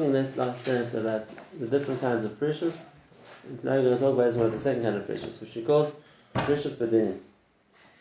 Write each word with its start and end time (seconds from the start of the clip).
talking 0.00 0.12
this 0.12 0.36
last 0.36 0.66
night 0.66 0.94
about 0.94 1.28
the 1.58 1.66
different 1.66 2.00
kinds 2.00 2.24
of 2.24 2.32
perishus. 2.40 2.76
Now 3.62 3.72
we're 3.72 3.82
going 3.82 3.98
to 3.98 4.00
talk 4.00 4.14
about, 4.14 4.34
about 4.34 4.52
the 4.52 4.60
second 4.60 4.82
kind 4.82 4.96
of 4.96 5.06
perishus, 5.06 5.40
which 5.40 5.52
he 5.52 5.62
calls 5.62 5.94
perishus 6.34 6.76
bedinim. 6.76 7.18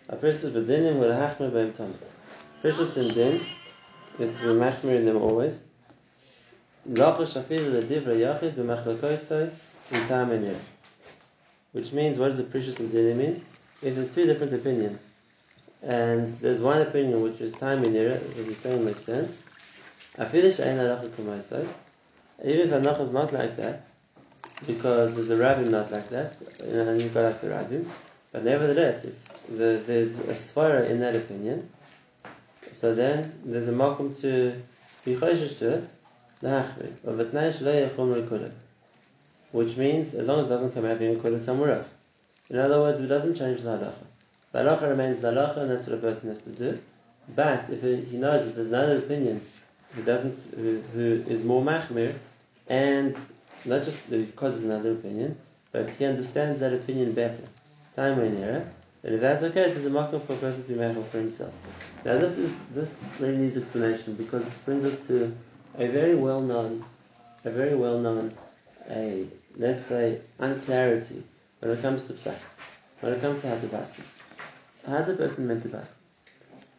A 0.07 0.15
perishus 0.15 0.51
bedinim 0.51 0.99
with 0.99 1.11
a 1.11 1.13
hachmer 1.13 1.51
beim 1.51 1.73
tamid. 1.73 1.95
Perishus 2.63 2.95
in 2.97 3.13
din 3.13 3.41
is 4.17 4.31
to 4.37 4.41
be 4.41 4.53
machmer 4.53 4.95
in 4.95 5.05
them 5.05 5.17
always. 5.17 5.63
Which 11.71 11.91
means, 11.91 12.17
what 12.17 12.29
does 12.29 12.37
the 12.37 12.43
perishus 12.43 12.79
in 12.79 12.91
din 12.91 13.17
mean? 13.17 13.45
If 13.81 13.95
there's 13.95 14.13
two 14.15 14.25
different 14.25 14.53
opinions, 14.53 15.09
and 15.81 16.33
there's 16.39 16.59
one 16.59 16.81
opinion 16.81 17.21
which 17.21 17.41
is 17.41 17.53
time 17.53 17.83
in 17.83 17.95
era, 17.95 18.17
which 18.17 18.47
is 18.47 18.57
saying 18.57 18.85
makes 18.85 19.03
sense. 19.03 19.41
Even 22.43 22.71
if 22.73 22.83
halacha 22.83 23.01
is 23.01 23.11
not 23.11 23.33
like 23.33 23.57
that, 23.57 23.83
because 24.65 25.15
there's 25.15 25.29
a 25.29 25.37
rabbi 25.37 25.63
not 25.63 25.91
like 25.91 26.09
that, 26.09 26.35
and 26.61 27.01
you've 27.01 27.13
got 27.13 27.25
like 27.25 27.41
the 27.41 27.49
rabbi, 27.49 27.83
but 28.31 28.43
nevertheless, 28.43 29.03
if 29.05 29.15
the, 29.49 29.81
there's 29.85 30.17
a 30.19 30.33
svara 30.33 30.89
in 30.89 30.99
that 31.01 31.15
opinion, 31.15 31.69
so 32.71 32.95
then 32.95 33.33
there's 33.43 33.67
a 33.67 33.73
makom 33.73 34.19
to 34.21 34.53
be 35.03 35.15
choishish 35.15 35.57
to 35.59 35.83
it, 35.83 35.89
which 39.51 39.75
means 39.77 40.13
as 40.13 40.25
long 40.27 40.39
as 40.39 40.45
it 40.45 40.49
doesn't 40.49 40.73
come 40.73 40.85
out 40.85 40.99
being 40.99 41.19
quoted 41.19 41.43
somewhere 41.43 41.73
else. 41.73 41.93
In 42.49 42.57
other 42.57 42.79
words, 42.79 43.01
it 43.01 43.07
doesn't 43.07 43.35
change 43.35 43.61
the 43.61 43.69
halacha. 43.69 44.05
The 44.53 44.59
halacha 44.59 44.89
remains 44.89 45.21
the 45.21 45.31
halacha, 45.31 45.57
and 45.57 45.71
that's 45.71 45.87
what 45.87 45.97
a 45.97 46.01
person 46.01 46.29
has 46.29 46.41
to 46.43 46.51
do. 46.51 46.81
But 47.35 47.69
if 47.69 47.81
he 48.09 48.17
knows 48.17 48.45
that 48.45 48.55
there's 48.55 48.69
another 48.69 48.97
opinion 48.99 49.41
who 49.93 50.03
doesn't, 50.03 50.39
who, 50.55 50.79
who 50.93 51.23
is 51.27 51.43
more 51.43 51.61
machmir, 51.61 52.13
and 52.69 53.15
not 53.65 53.83
just 53.83 54.09
because 54.09 54.55
it's 54.55 54.63
another 54.63 54.93
opinion, 54.93 55.37
but 55.71 55.89
he 55.89 56.05
understands 56.05 56.59
that 56.59 56.73
opinion 56.73 57.13
better, 57.13 57.43
time 57.95 58.19
and 58.19 58.37
era, 58.37 58.65
and 59.03 59.15
if 59.15 59.21
that's 59.21 59.41
the 59.41 59.49
case, 59.49 59.73
there's 59.73 59.85
a 59.85 59.89
makom 59.89 60.21
for 60.25 60.33
a 60.33 60.37
person 60.37 60.63
to 60.65 60.73
be 60.73 61.01
for 61.09 61.17
himself. 61.17 61.53
Now 62.03 62.17
this 62.17 62.37
is 62.37 62.57
this 62.75 62.97
really 63.19 63.37
needs 63.37 63.57
explanation 63.57 64.15
because 64.15 64.43
this 64.43 64.57
brings 64.59 64.85
us 64.85 65.07
to 65.07 65.35
a 65.77 65.87
very 65.87 66.15
well 66.15 66.41
known, 66.41 66.83
a 67.45 67.49
very 67.49 67.75
well 67.75 67.99
known, 67.99 68.31
a 68.89 69.25
let's 69.55 69.85
say 69.85 70.19
unclarity 70.39 71.23
when 71.59 71.71
it 71.71 71.81
comes 71.81 72.07
to 72.07 72.13
psak, 72.13 72.37
when 72.99 73.13
it 73.13 73.21
comes 73.21 73.41
to 73.41 73.49
how 73.49 73.55
to 73.55 73.67
paskin. 73.67 74.03
How's 74.85 75.09
a 75.09 75.13
person 75.13 75.47
meant 75.47 75.63
to 75.63 75.69
paskin? 75.69 75.95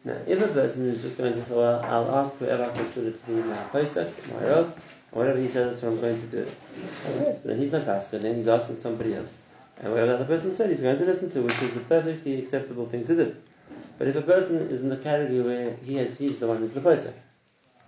Now, 0.03 0.17
if 0.25 0.41
a 0.41 0.47
person 0.47 0.87
is 0.87 1.03
just 1.03 1.19
going 1.19 1.33
to 1.33 1.45
say, 1.45 1.55
well, 1.55 1.79
I'll 1.83 2.15
ask 2.15 2.35
whoever 2.37 2.63
I 2.65 2.75
consider 2.75 3.11
to 3.11 3.25
be 3.27 3.33
my 3.33 3.57
posek, 3.71 4.11
my 4.33 4.47
Rav, 4.47 4.73
whatever 5.11 5.39
he 5.39 5.47
says, 5.47 5.83
I'm 5.83 5.99
going 5.99 6.19
to 6.21 6.27
do. 6.27 6.47
So 7.05 7.49
then 7.49 7.59
he's 7.59 7.71
not 7.71 7.85
basket, 7.85 8.21
then 8.21 8.35
he's 8.35 8.47
asking 8.47 8.81
somebody 8.81 9.15
else. 9.15 9.33
And 9.79 9.91
whatever 9.91 10.17
the 10.17 10.25
person 10.25 10.55
said, 10.55 10.69
he's 10.69 10.81
going 10.81 10.97
to 10.99 11.05
listen 11.05 11.31
to, 11.31 11.41
which 11.41 11.61
is 11.61 11.75
a 11.77 11.81
perfectly 11.81 12.39
acceptable 12.39 12.87
thing 12.87 13.05
to 13.07 13.15
do. 13.15 13.35
But 13.97 14.07
if 14.07 14.15
a 14.15 14.21
person 14.21 14.57
is 14.57 14.81
in 14.81 14.89
the 14.89 14.97
category 14.97 15.41
where 15.41 15.75
he 15.85 15.95
has, 15.95 16.17
he's 16.17 16.39
the 16.39 16.47
one 16.47 16.57
who's 16.57 16.73
the 16.73 16.81
posek, 16.81 17.13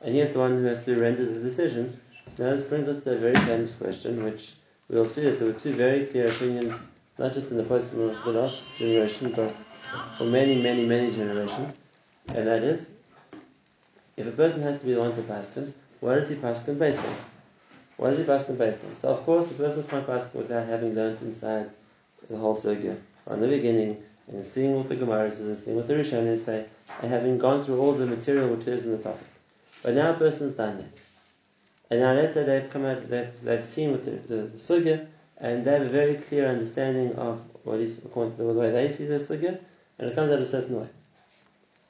and 0.02 0.16
he's 0.16 0.34
the 0.34 0.40
one 0.40 0.52
who 0.52 0.64
has 0.66 0.84
to 0.86 1.00
render 1.00 1.26
the 1.26 1.40
decision, 1.40 2.00
now 2.38 2.56
this 2.56 2.66
brings 2.66 2.88
us 2.88 3.04
to 3.04 3.14
a 3.14 3.18
very 3.18 3.36
famous 3.36 3.76
question, 3.76 4.24
which 4.24 4.54
we'll 4.90 5.08
see 5.08 5.22
that 5.22 5.40
there 5.40 5.48
were 5.48 5.60
two 5.60 5.74
very 5.74 6.06
clear 6.06 6.28
opinions, 6.28 6.76
not 7.20 7.34
just 7.34 7.52
in 7.52 7.58
the 7.58 7.64
post 7.64 7.92
the 7.92 8.32
last 8.32 8.64
generation, 8.78 9.32
but 9.36 9.56
for 10.18 10.26
many, 10.26 10.62
many, 10.62 10.86
many 10.86 11.12
generations 11.12 11.78
and 12.28 12.48
that 12.48 12.64
is, 12.64 12.90
if 14.16 14.28
a 14.28 14.32
person 14.32 14.62
has 14.62 14.80
to 14.80 14.86
be 14.86 14.94
the 14.94 15.02
one 15.02 15.16
to 15.16 15.22
paskin, 15.24 15.74
what 16.04 16.16
does 16.16 16.28
he 16.28 16.36
paskin 16.36 16.78
based 16.78 17.00
on? 17.00 17.16
What 17.96 18.10
does 18.10 18.20
he 18.20 18.26
paskin 18.26 18.58
based 18.58 18.84
on? 18.84 18.96
So 19.02 19.08
of 19.08 19.24
course, 19.26 19.50
a 19.52 19.54
person 19.54 19.84
can't 19.86 20.06
paskin 20.06 20.36
without 20.36 20.68
having 20.68 20.94
learned 20.94 21.22
inside 21.22 21.70
the 22.30 22.38
whole 22.38 22.58
sugya 22.58 22.98
from 23.24 23.40
the 23.40 23.48
beginning 23.48 24.04
and 24.28 24.46
seeing 24.46 24.76
what 24.76 24.90
the 24.90 24.98
Gemara 24.98 25.32
says 25.32 25.48
and 25.48 25.58
seeing 25.58 25.78
what 25.78 25.88
the 25.88 25.94
Rishonim 25.94 26.38
say 26.38 26.66
and 27.02 27.10
having 27.10 27.38
gone 27.38 27.64
through 27.64 27.80
all 27.80 27.94
the 27.94 28.06
material 28.06 28.50
which 28.54 28.68
is 28.68 28.86
in 28.86 28.92
the 28.92 28.98
topic. 28.98 29.28
But 29.82 29.94
now 29.94 30.12
a 30.12 30.14
person's 30.14 30.56
done 30.56 30.78
that. 30.80 30.90
And 31.90 32.02
now 32.02 32.14
let's 32.14 32.34
say 32.34 32.44
they've 32.44 32.70
come 32.70 32.86
out, 32.86 33.10
they've, 33.10 33.32
they've 33.42 33.64
seen 33.64 33.94
the, 33.94 33.98
the, 33.98 34.36
the 34.36 34.58
sugya 34.58 35.08
and 35.38 35.64
they 35.64 35.72
have 35.72 35.84
a 35.84 35.90
very 35.90 36.16
clear 36.16 36.48
understanding 36.48 37.16
of 37.16 37.40
what 37.64 37.80
is 37.80 38.04
according 38.04 38.36
to 38.36 38.44
the 38.44 38.54
way 38.54 38.72
they 38.72 38.92
see 38.92 39.06
the 39.06 39.20
sugya 39.20 39.58
and 40.00 40.10
it 40.10 40.16
comes 40.16 40.34
out 40.34 40.40
a 40.40 40.46
certain 40.46 40.82
way 40.82 40.88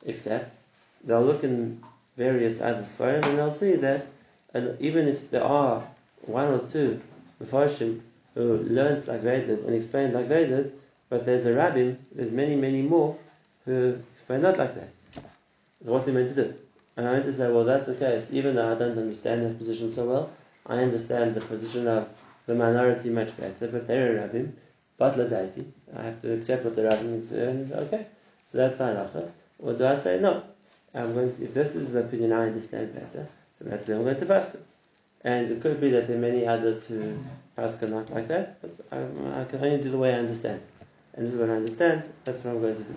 except 0.06 0.56
they'll 1.04 1.24
look 1.24 1.44
in 1.44 1.82
various 2.18 2.62
other 2.62 2.84
svarim 2.84 3.26
and 3.26 3.38
they'll 3.38 3.52
see 3.52 3.76
that 3.76 4.06
and 4.54 4.80
even 4.80 5.08
if 5.08 5.32
there 5.32 5.44
are 5.44 5.84
one 6.22 6.48
or 6.48 6.68
two 6.68 7.02
Mepharshim 7.42 8.02
who 8.36 8.58
learned 8.58 9.08
like 9.08 9.24
they 9.24 9.42
did 9.42 9.60
and 9.60 9.76
explained 9.76 10.14
like 10.14 10.28
they 10.28 10.48
did, 10.48 10.74
but 11.10 11.26
there's 11.26 11.46
a 11.46 11.54
rabbin, 11.54 11.98
there's 12.14 12.32
many, 12.32 12.56
many 12.56 12.82
more 12.82 13.18
who 13.66 14.00
explain 14.16 14.42
not 14.42 14.58
like 14.58 14.76
that. 14.76 14.90
So 15.86 15.92
what's 15.92 16.08
he 16.08 16.12
meant 16.12 16.30
to 16.30 16.36
do? 16.36 16.54
And 16.96 17.08
I 17.08 17.14
meant 17.14 17.26
to 17.26 17.34
say, 17.34 17.52
well, 17.52 17.64
that's 17.64 17.88
the 17.88 17.96
case. 17.96 18.28
Even 18.32 18.56
though 18.56 18.72
I 18.72 18.78
don't 18.78 18.98
understand 18.98 19.44
that 19.44 19.58
position 19.58 19.92
so 19.92 20.06
well, 20.06 20.30
I 20.66 20.78
understand 20.78 21.36
the 21.36 21.42
position 21.42 21.88
of 21.88 22.10
the 22.46 22.56
minority 22.56 23.10
much 23.10 23.36
better, 23.38 23.68
but 23.68 23.88
they're 23.88 24.18
a 24.18 24.22
rabbin, 24.22 24.56
but 24.98 25.16
ladaiti. 25.16 25.66
I 25.96 26.04
have 26.04 26.22
to 26.22 26.34
accept 26.34 26.66
what 26.66 26.76
the 26.76 26.84
rabbin 26.84 27.14
is, 27.14 27.72
okay. 27.72 28.06
So 28.52 28.58
that's 28.60 28.78
the 28.78 28.84
halacha. 28.84 29.32
Or 29.60 29.74
do 29.74 29.86
I 29.86 29.96
say 29.96 30.20
no? 30.20 30.44
I'm 30.94 31.14
going 31.14 31.36
to, 31.36 31.44
if 31.44 31.54
this 31.54 31.76
is 31.76 31.94
the 31.94 32.02
opinion 32.02 32.34
I 32.34 32.48
understand 32.48 32.94
better, 32.94 33.28
then 33.60 33.70
that's 33.70 33.90
I'm 33.90 34.04
going 34.04 34.20
to 34.20 34.26
fast 34.26 34.56
And 35.24 35.52
it 35.52 35.62
could 35.62 35.82
be 35.82 35.90
that 35.90 36.08
there 36.08 36.18
are 36.18 36.20
many 36.20 36.46
others 36.46 36.88
who 36.88 37.18
pass 37.56 37.78
fast 37.78 37.92
not 37.92 38.12
like 38.12 38.28
that, 38.28 38.62
but 38.62 38.72
I, 38.92 39.42
I, 39.42 39.46
can 39.46 39.64
only 39.64 39.82
do 39.82 39.90
the 39.90 39.98
way 39.98 40.14
I 40.14 40.20
understand. 40.20 40.62
And 41.16 41.26
this 41.26 41.34
is 41.34 41.40
what 41.40 41.50
I 41.50 41.54
understand, 41.54 42.04
that's 42.26 42.44
what 42.44 42.52
I'm 42.52 42.62
going 42.62 42.76
to 42.76 42.84
do. 42.84 42.96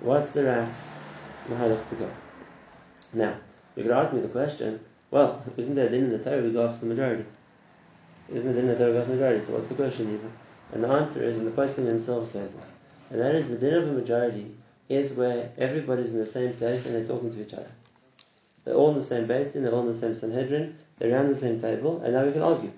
What's 0.00 0.32
the 0.32 0.44
right 0.44 0.74
mahalach 1.48 1.88
to 1.88 1.94
go? 1.94 2.10
Now, 3.14 3.36
you 3.76 3.84
could 3.84 3.92
ask 3.92 4.12
me 4.12 4.20
the 4.20 4.28
question, 4.28 4.80
well, 5.10 5.42
isn't 5.56 5.74
there 5.74 5.86
a 5.86 5.90
din 5.90 6.04
in 6.04 6.10
the 6.10 6.18
Torah 6.18 6.42
we 6.42 6.52
go 6.52 6.66
after 6.66 6.80
the 6.80 6.86
majority? 6.86 7.24
Isn't 8.28 8.44
there 8.44 8.52
a 8.52 8.60
din 8.60 8.70
in 8.70 8.78
the 8.78 8.84
Torah 8.84 8.90
we 8.90 8.94
go 8.94 9.00
after 9.00 9.12
the 9.12 9.16
majority? 9.16 9.46
So 9.46 9.52
what's 9.54 9.68
the 9.68 9.74
question 9.74 10.14
even? 10.14 10.32
And 10.72 10.84
the 10.84 10.88
answer 10.88 11.22
is, 11.22 11.36
and 11.36 11.46
the 11.46 11.52
person 11.52 11.86
himself 11.86 12.32
said 12.32 12.52
this, 12.58 12.70
and 13.10 13.20
that 13.20 13.34
is 13.34 13.48
the 13.48 13.56
din 13.56 13.74
of 13.74 13.88
a 13.88 13.92
majority 13.92 14.54
is 14.94 15.14
where 15.14 15.50
everybody's 15.58 16.12
in 16.12 16.18
the 16.18 16.26
same 16.26 16.52
place 16.54 16.84
and 16.86 16.94
they're 16.94 17.06
talking 17.06 17.32
to 17.32 17.42
each 17.42 17.54
other. 17.54 17.70
They're 18.64 18.74
all 18.74 18.92
in 18.92 18.98
the 18.98 19.04
same 19.04 19.26
basin, 19.26 19.62
they're 19.62 19.72
all 19.72 19.88
in 19.88 19.92
the 19.92 19.98
same 19.98 20.16
Sanhedrin, 20.16 20.76
they're 20.98 21.12
around 21.12 21.28
the 21.28 21.36
same 21.36 21.60
table, 21.60 22.00
and 22.02 22.14
now 22.14 22.24
we 22.24 22.32
can 22.32 22.42
argue. 22.42 22.70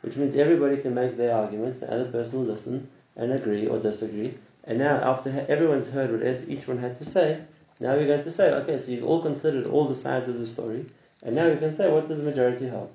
Which 0.00 0.16
means 0.16 0.36
everybody 0.36 0.78
can 0.78 0.94
make 0.94 1.16
their 1.16 1.34
arguments, 1.34 1.80
the 1.80 1.92
other 1.92 2.10
person 2.10 2.38
will 2.38 2.54
listen 2.54 2.88
and 3.16 3.32
agree 3.32 3.66
or 3.66 3.78
disagree. 3.78 4.34
And 4.64 4.78
now, 4.78 4.96
after 4.96 5.30
everyone's 5.48 5.90
heard 5.90 6.12
what 6.12 6.48
each 6.48 6.68
one 6.68 6.78
had 6.78 6.96
to 6.98 7.04
say, 7.04 7.42
now 7.80 7.94
we're 7.94 8.06
going 8.06 8.24
to 8.24 8.32
say, 8.32 8.50
okay, 8.50 8.78
so 8.78 8.90
you've 8.90 9.04
all 9.04 9.22
considered 9.22 9.66
all 9.66 9.86
the 9.88 9.94
sides 9.94 10.28
of 10.28 10.38
the 10.38 10.46
story, 10.46 10.86
and 11.22 11.34
now 11.34 11.48
we 11.50 11.56
can 11.56 11.74
say, 11.74 11.90
what 11.90 12.08
does 12.08 12.18
the 12.18 12.24
majority 12.24 12.68
hold? 12.68 12.94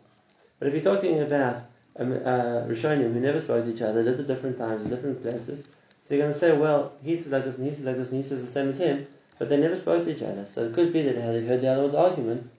But 0.60 0.68
if 0.68 0.74
you're 0.74 0.96
talking 0.96 1.22
about 1.22 1.62
um, 2.00 2.14
uh, 2.14 2.66
Rishonim 2.68 3.14
who 3.14 3.20
never 3.20 3.42
spoke 3.42 3.66
to 3.66 3.74
each 3.74 3.82
other, 3.82 4.02
lived 4.02 4.22
at 4.22 4.28
different 4.28 4.58
times 4.58 4.84
in 4.84 4.90
different 4.90 5.22
places, 5.22 5.68
so 6.06 6.16
you're 6.16 6.24
going 6.24 6.34
to 6.34 6.40
say, 6.40 6.52
well, 6.52 6.94
he 7.04 7.16
says 7.16 7.32
like 7.32 7.46
this, 7.46 7.58
and 7.58 7.68
he 7.68 7.74
says 7.74 7.86
like 7.86 7.96
this, 7.96 8.10
and 8.12 8.22
he 8.22 8.28
says 8.28 8.42
the 8.42 8.48
same 8.48 8.70
as 8.70 8.78
him, 8.78 9.08
but 9.40 9.50
they 9.50 9.58
never 9.58 9.76
spoke 9.76 10.04
to 10.04 10.12
each 10.12 10.22
other. 10.22 10.46
So 10.46 10.66
it 10.66 10.74
could 10.74 10.92
be 10.92 11.02
that 11.04 11.16
had 11.16 11.34
they 11.34 11.46
heard 11.46 11.62
the 11.62 11.72
other 11.72 11.84
one's 11.84 11.96
arguments, 11.96 12.50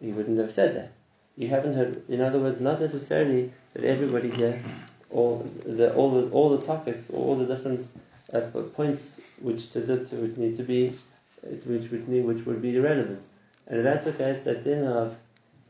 he 0.00 0.12
wouldn't 0.12 0.38
have 0.38 0.52
said 0.52 0.76
that. 0.76 0.92
You 1.36 1.48
haven't 1.48 1.74
heard, 1.74 2.08
in 2.08 2.20
other 2.20 2.38
words, 2.38 2.60
not 2.60 2.80
necessarily 2.80 3.52
that 3.74 3.84
everybody 3.84 4.30
here, 4.30 4.62
or 5.10 5.44
the, 5.64 5.94
all 5.94 6.10
the 6.10 6.30
all 6.30 6.56
the 6.56 6.66
topics, 6.66 7.10
or 7.10 7.24
all 7.24 7.36
the 7.36 7.46
different 7.46 7.86
uh, 8.32 8.40
points 8.74 9.20
which 9.40 9.70
to, 9.72 9.84
to 9.84 10.16
which 10.16 10.36
need 10.36 10.56
to 10.56 10.62
be, 10.62 10.96
which 11.42 11.90
would 11.90 12.08
need, 12.08 12.24
which 12.24 12.44
would 12.46 12.62
be 12.62 12.76
irrelevant. 12.76 13.24
And 13.66 13.78
if 13.78 13.84
that's 13.84 14.04
the 14.04 14.12
case, 14.12 14.42
that 14.44 14.64
din 14.64 14.84
of 14.84 15.16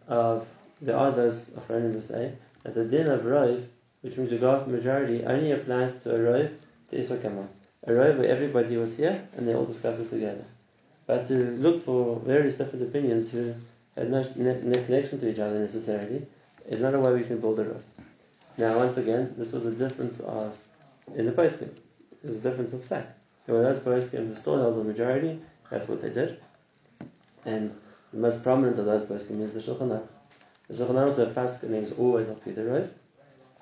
of 0.08 0.46
there 0.80 0.96
are 0.96 1.10
those 1.10 1.50
who 1.68 2.02
say 2.02 2.32
that 2.62 2.74
the 2.74 2.84
din 2.84 3.08
of 3.08 3.24
Rav, 3.24 3.64
which 4.02 4.16
means 4.16 4.32
regard 4.32 4.64
to 4.64 4.70
majority, 4.70 5.24
only 5.24 5.52
applies 5.52 6.02
to 6.02 6.14
a 6.14 6.22
Rav 6.22 6.50
the 6.90 6.98
Isakama. 6.98 7.46
A 7.86 7.94
row 7.94 8.12
where 8.16 8.28
everybody 8.28 8.76
was 8.76 8.96
here 8.96 9.26
and 9.36 9.46
they 9.46 9.54
all 9.54 9.64
discussed 9.64 10.00
it 10.00 10.10
together. 10.10 10.44
But 11.06 11.26
to 11.28 11.34
look 11.34 11.84
for 11.84 12.16
various 12.20 12.56
different 12.56 12.88
opinions 12.88 13.30
who 13.30 13.54
had 13.96 14.10
no, 14.10 14.22
no 14.36 14.84
connection 14.84 15.20
to 15.20 15.30
each 15.30 15.38
other 15.38 15.58
necessarily 15.58 16.26
is 16.68 16.80
not 16.80 16.94
a 16.94 17.00
way 17.00 17.14
we 17.14 17.24
can 17.24 17.40
build 17.40 17.60
a 17.60 17.64
row. 17.64 17.80
Now, 18.58 18.78
once 18.78 18.96
again, 18.96 19.34
this 19.38 19.52
was 19.52 19.66
a 19.66 19.70
difference 19.70 20.20
of 20.20 20.58
in 21.14 21.26
the 21.26 21.32
posting. 21.32 21.74
It 22.22 22.28
was 22.28 22.38
a 22.38 22.50
difference 22.50 22.72
of 22.72 22.84
sack. 22.84 23.16
There 23.46 23.54
were 23.54 23.62
those 23.62 23.82
posting 23.82 24.28
who 24.28 24.36
still 24.36 24.58
held 24.58 24.76
the 24.76 24.84
majority. 24.84 25.40
That's 25.70 25.88
what 25.88 26.02
they 26.02 26.10
did. 26.10 26.40
And 27.46 27.72
the 28.12 28.18
most 28.18 28.42
prominent 28.42 28.78
of 28.78 28.86
those 28.86 29.06
posting 29.06 29.40
is 29.40 29.52
the 29.52 29.60
Shulchan 29.60 29.88
Aruch. 29.88 30.08
The 30.68 30.74
Shulchan 30.74 30.94
Aruch 30.94 31.10
is 31.10 31.18
a 31.20 31.26
pasuk 31.26 31.70
names 31.70 31.92
always 31.92 32.28
up 32.28 32.42
to 32.44 32.52
the 32.52 32.64
road 32.64 32.94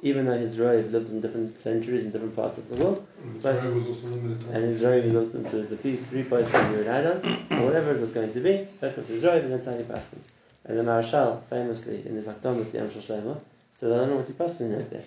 even 0.02 0.26
though 0.26 0.36
his 0.36 0.58
Rav 0.58 0.90
lived 0.90 1.10
in 1.10 1.20
different 1.20 1.58
centuries 1.58 2.04
in 2.04 2.10
different 2.10 2.36
parts 2.36 2.58
of 2.58 2.68
the 2.68 2.84
world. 2.84 3.06
And 3.22 3.42
but, 3.42 3.64
was 3.64 3.86
also 3.86 4.08
limited 4.08 4.46
And 4.52 4.64
his 4.64 4.82
lived 4.82 5.34
into 5.34 5.62
the 5.62 5.76
three, 5.76 5.96
three 5.96 6.22
he 6.22 6.28
relied 6.28 7.06
on, 7.06 7.46
or 7.50 7.66
whatever 7.66 7.92
it 7.92 8.00
was 8.00 8.12
going 8.12 8.32
to 8.32 8.40
be, 8.40 8.66
that 8.80 8.96
was 8.96 9.08
his 9.08 9.24
Rav, 9.24 9.42
and 9.42 9.52
that's 9.52 9.66
how 9.66 9.76
he 9.76 9.84
passed 9.84 10.12
him. 10.12 10.22
And 10.66 10.78
the 10.78 10.82
Maharshal, 10.82 11.42
famously, 11.48 12.04
in 12.06 12.16
his 12.16 12.26
Akdom 12.26 12.70
to 12.70 12.76
Yam 12.76 12.90
Shalema, 12.90 13.40
said, 13.74 13.92
I 13.92 13.96
don't 13.98 14.10
know 14.10 14.16
what 14.16 14.28
you 14.28 14.34
passing 14.34 14.76
like 14.76 14.90
that. 14.90 15.04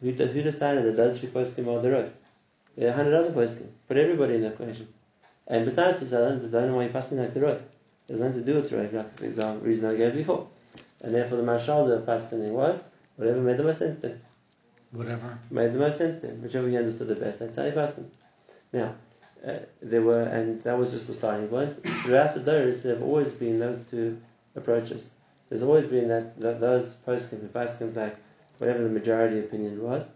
Who, 0.00 0.12
who 0.12 0.42
decided 0.42 0.84
that 0.84 0.96
those 0.96 1.18
three 1.18 1.28
poskim 1.28 1.66
are 1.68 1.82
the 1.82 1.90
road? 1.90 2.12
There 2.76 2.88
are 2.88 2.92
a 2.92 2.96
hundred 2.96 3.14
other 3.14 3.32
poskim. 3.32 3.66
Put 3.88 3.96
everybody 3.96 4.36
in 4.36 4.42
the 4.42 4.48
equation. 4.48 4.88
And 5.46 5.64
besides 5.64 6.02
each 6.02 6.12
other, 6.12 6.40
I 6.42 6.48
don't 6.48 6.68
know 6.68 6.76
why 6.76 6.84
you're 6.84 6.92
passing 6.92 7.18
like 7.18 7.34
the 7.34 7.40
road. 7.40 7.62
There's 8.06 8.20
nothing 8.20 8.44
to 8.44 8.52
do 8.52 8.54
with 8.60 8.72
road, 8.72 8.92
like 8.92 9.16
the 9.16 9.26
example, 9.26 9.66
reason 9.66 9.90
I 9.90 9.96
gave 9.96 10.14
before. 10.14 10.48
And 11.02 11.14
therefore 11.14 11.38
the 11.38 11.44
Maharshal, 11.44 11.88
the 11.88 12.06
paskin 12.06 12.50
was, 12.50 12.82
whatever 13.16 13.40
made 13.40 13.56
the 13.56 13.64
most 13.64 13.78
sense 13.78 14.00
to 14.00 14.08
him. 14.08 14.20
Whatever. 14.92 15.38
Made 15.50 15.72
the 15.72 15.78
most 15.78 15.98
sense 15.98 16.20
to 16.20 16.28
him. 16.28 16.42
Whichever 16.42 16.68
he 16.68 16.76
understood 16.76 17.08
the 17.08 17.14
best, 17.14 17.38
that's 17.38 17.56
how 17.56 17.64
he 17.64 17.70
passed 17.70 17.98
Now, 18.72 18.94
uh, 19.46 19.58
there 19.80 20.02
were, 20.02 20.22
and 20.22 20.60
that 20.62 20.76
was 20.78 20.92
just 20.92 21.06
the 21.06 21.14
starting 21.14 21.48
point. 21.48 21.76
Throughout 22.02 22.34
the 22.34 22.40
Doris, 22.40 22.82
there 22.82 22.94
have 22.94 23.02
always 23.02 23.32
been 23.32 23.58
those 23.58 23.84
two 23.84 24.20
approaches. 24.56 25.10
There's 25.48 25.62
always 25.62 25.86
been 25.86 26.08
that, 26.08 26.38
that 26.40 26.60
those 26.60 26.96
poskim, 27.06 27.48
paskim, 27.48 27.94
like 27.94 28.16
whatever 28.58 28.82
the 28.82 28.90
majority 28.90 29.40
opinion 29.40 29.82
was, 29.82 30.08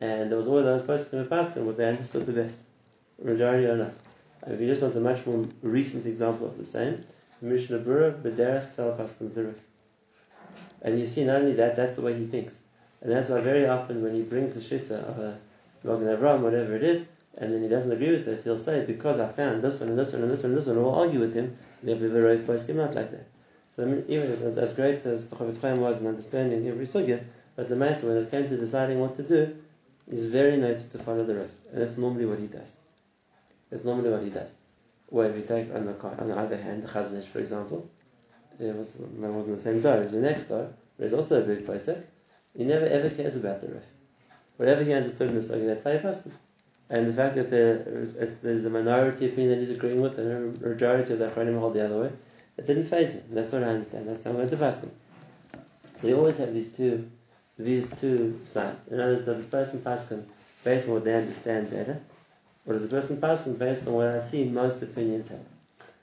and 0.00 0.30
there 0.30 0.38
was 0.38 0.48
always 0.48 0.64
those 0.64 0.82
poskim, 0.82 1.26
paskim, 1.26 1.64
what 1.64 1.76
they 1.76 1.86
understood 1.86 2.26
the 2.26 2.32
best, 2.32 2.58
majority 3.22 3.66
or 3.66 3.76
not. 3.76 3.92
And 4.42 4.54
if 4.54 4.60
you 4.60 4.68
just 4.68 4.82
want 4.82 4.96
a 4.96 5.00
much 5.00 5.26
more 5.26 5.44
recent 5.62 6.06
example 6.06 6.46
of 6.46 6.56
the 6.56 6.64
same, 6.64 7.04
the 7.40 7.46
Mishnah 7.46 7.80
Berurah, 7.80 8.22
Bederech, 8.22 8.74
Tel 8.76 8.92
Paskim 8.92 9.30
Zeruf. 9.30 9.58
And 10.82 10.98
you 10.98 11.06
see, 11.06 11.24
not 11.24 11.40
only 11.42 11.54
that, 11.54 11.76
that's 11.76 11.96
the 11.96 12.02
way 12.02 12.16
he 12.16 12.26
thinks. 12.26 12.54
And 13.00 13.12
that's 13.12 13.28
why 13.28 13.40
very 13.40 13.66
often 13.66 14.02
when 14.02 14.14
he 14.14 14.22
brings 14.22 14.54
the 14.54 14.60
shitza 14.60 15.04
of 15.08 15.18
a 15.18 15.38
Magen 15.84 16.08
Avram, 16.08 16.40
whatever 16.40 16.74
it 16.74 16.82
is, 16.82 17.06
and 17.36 17.52
then 17.52 17.62
he 17.62 17.68
doesn't 17.68 17.92
agree 17.92 18.10
with 18.10 18.26
it, 18.26 18.42
he'll 18.42 18.58
say, 18.58 18.84
because 18.84 19.20
I 19.20 19.30
found 19.30 19.62
this 19.62 19.80
one 19.80 19.90
and 19.90 19.98
this 19.98 20.12
one 20.12 20.22
and 20.22 20.30
this 20.30 20.42
one 20.42 20.50
and 20.50 20.58
this 20.58 20.66
one, 20.66 20.76
and 20.76 20.84
we'll 20.84 20.94
argue 20.94 21.20
with 21.20 21.34
him, 21.34 21.56
therefore 21.82 22.08
the 22.08 22.22
road 22.22 22.46
post 22.46 22.68
him 22.68 22.78
not 22.78 22.94
like 22.94 23.12
that. 23.12 23.28
So 23.76 23.84
I 23.84 23.86
mean, 23.86 24.04
even 24.08 24.32
as, 24.32 24.58
as 24.58 24.72
great 24.74 25.06
as 25.06 25.28
the 25.28 25.36
Chofetz 25.36 25.60
Chaim 25.60 25.80
was 25.80 25.98
in 25.98 26.06
understanding 26.08 26.66
every 26.66 26.86
sugya, 26.86 27.22
but 27.54 27.68
the 27.68 27.76
Master, 27.76 28.08
when 28.08 28.16
it 28.16 28.30
came 28.30 28.48
to 28.48 28.56
deciding 28.56 28.98
what 28.98 29.14
to 29.16 29.22
do, 29.22 29.56
is 30.08 30.26
very 30.26 30.56
noted 30.56 30.90
to 30.92 30.98
follow 30.98 31.24
the 31.24 31.34
road. 31.34 31.50
And 31.72 31.82
that's 31.82 31.96
normally 31.96 32.26
what 32.26 32.38
he 32.38 32.46
does. 32.46 32.74
That's 33.70 33.84
normally 33.84 34.10
what 34.10 34.22
he 34.22 34.30
does. 34.30 34.48
Or 35.10 35.24
if 35.26 35.36
you 35.36 35.42
take 35.42 35.72
on 35.74 35.86
the, 35.86 35.94
on 36.20 36.28
the 36.28 36.36
other 36.36 36.56
hand, 36.56 36.82
the 36.82 37.22
for 37.22 37.38
example, 37.38 37.88
it 38.58 38.74
was, 38.74 38.96
it 38.96 39.08
wasn't 39.10 39.56
the 39.56 39.62
same 39.62 39.80
door, 39.80 39.96
it 39.96 40.04
was 40.04 40.12
the 40.12 40.20
next 40.20 40.44
door, 40.44 40.72
it's 40.98 41.14
also 41.14 41.42
a 41.42 41.44
big 41.44 41.64
place. 41.64 41.88
He 42.56 42.64
never 42.64 42.86
ever 42.86 43.10
cares 43.10 43.36
about 43.36 43.60
the 43.60 43.68
road. 43.68 43.82
Whatever 44.56 44.82
he 44.84 44.92
understood 44.92 45.30
in 45.30 45.36
the 45.36 45.40
sugya, 45.40 45.66
that's 45.66 45.84
how 45.84 45.92
he 45.92 45.98
passes. 45.98 46.34
And 46.90 47.06
the 47.06 47.12
fact 47.12 47.36
that 47.36 47.50
there 47.50 47.82
is, 47.86 48.16
there's 48.42 48.64
a 48.64 48.70
minority 48.70 49.26
opinion 49.26 49.50
that 49.50 49.66
he's 49.66 49.76
agreeing 49.76 50.00
with, 50.00 50.18
and 50.18 50.56
a 50.56 50.68
majority 50.68 51.12
of 51.12 51.18
that 51.18 51.36
him 51.36 51.58
hold 51.58 51.74
the 51.74 51.84
other 51.84 52.00
way, 52.00 52.10
it 52.56 52.66
didn't 52.66 52.88
phase 52.88 53.12
him. 53.14 53.24
That's 53.30 53.52
what 53.52 53.62
I 53.62 53.68
understand. 53.68 54.08
That's 54.08 54.24
how 54.24 54.30
I'm 54.30 54.36
going 54.36 54.50
to 54.50 54.56
pass 54.56 54.82
him. 54.82 54.90
So 55.98 56.08
you 56.08 56.16
always 56.16 56.38
have 56.38 56.54
these 56.54 56.72
two, 56.72 57.08
these 57.58 57.90
two 58.00 58.40
sides. 58.48 58.88
In 58.88 59.00
other 59.00 59.14
words, 59.14 59.26
does 59.26 59.44
a 59.44 59.48
person 59.48 59.82
pass 59.82 60.10
him 60.10 60.26
based 60.64 60.88
on 60.88 60.94
what 60.94 61.04
they 61.04 61.14
understand 61.14 61.70
better, 61.70 62.00
or 62.66 62.74
does 62.74 62.84
a 62.84 62.88
person 62.88 63.20
pass 63.20 63.46
him 63.46 63.56
based 63.56 63.86
on 63.86 63.92
what 63.92 64.08
I've 64.08 64.24
seen 64.24 64.54
most 64.54 64.82
opinions 64.82 65.28
have? 65.28 65.40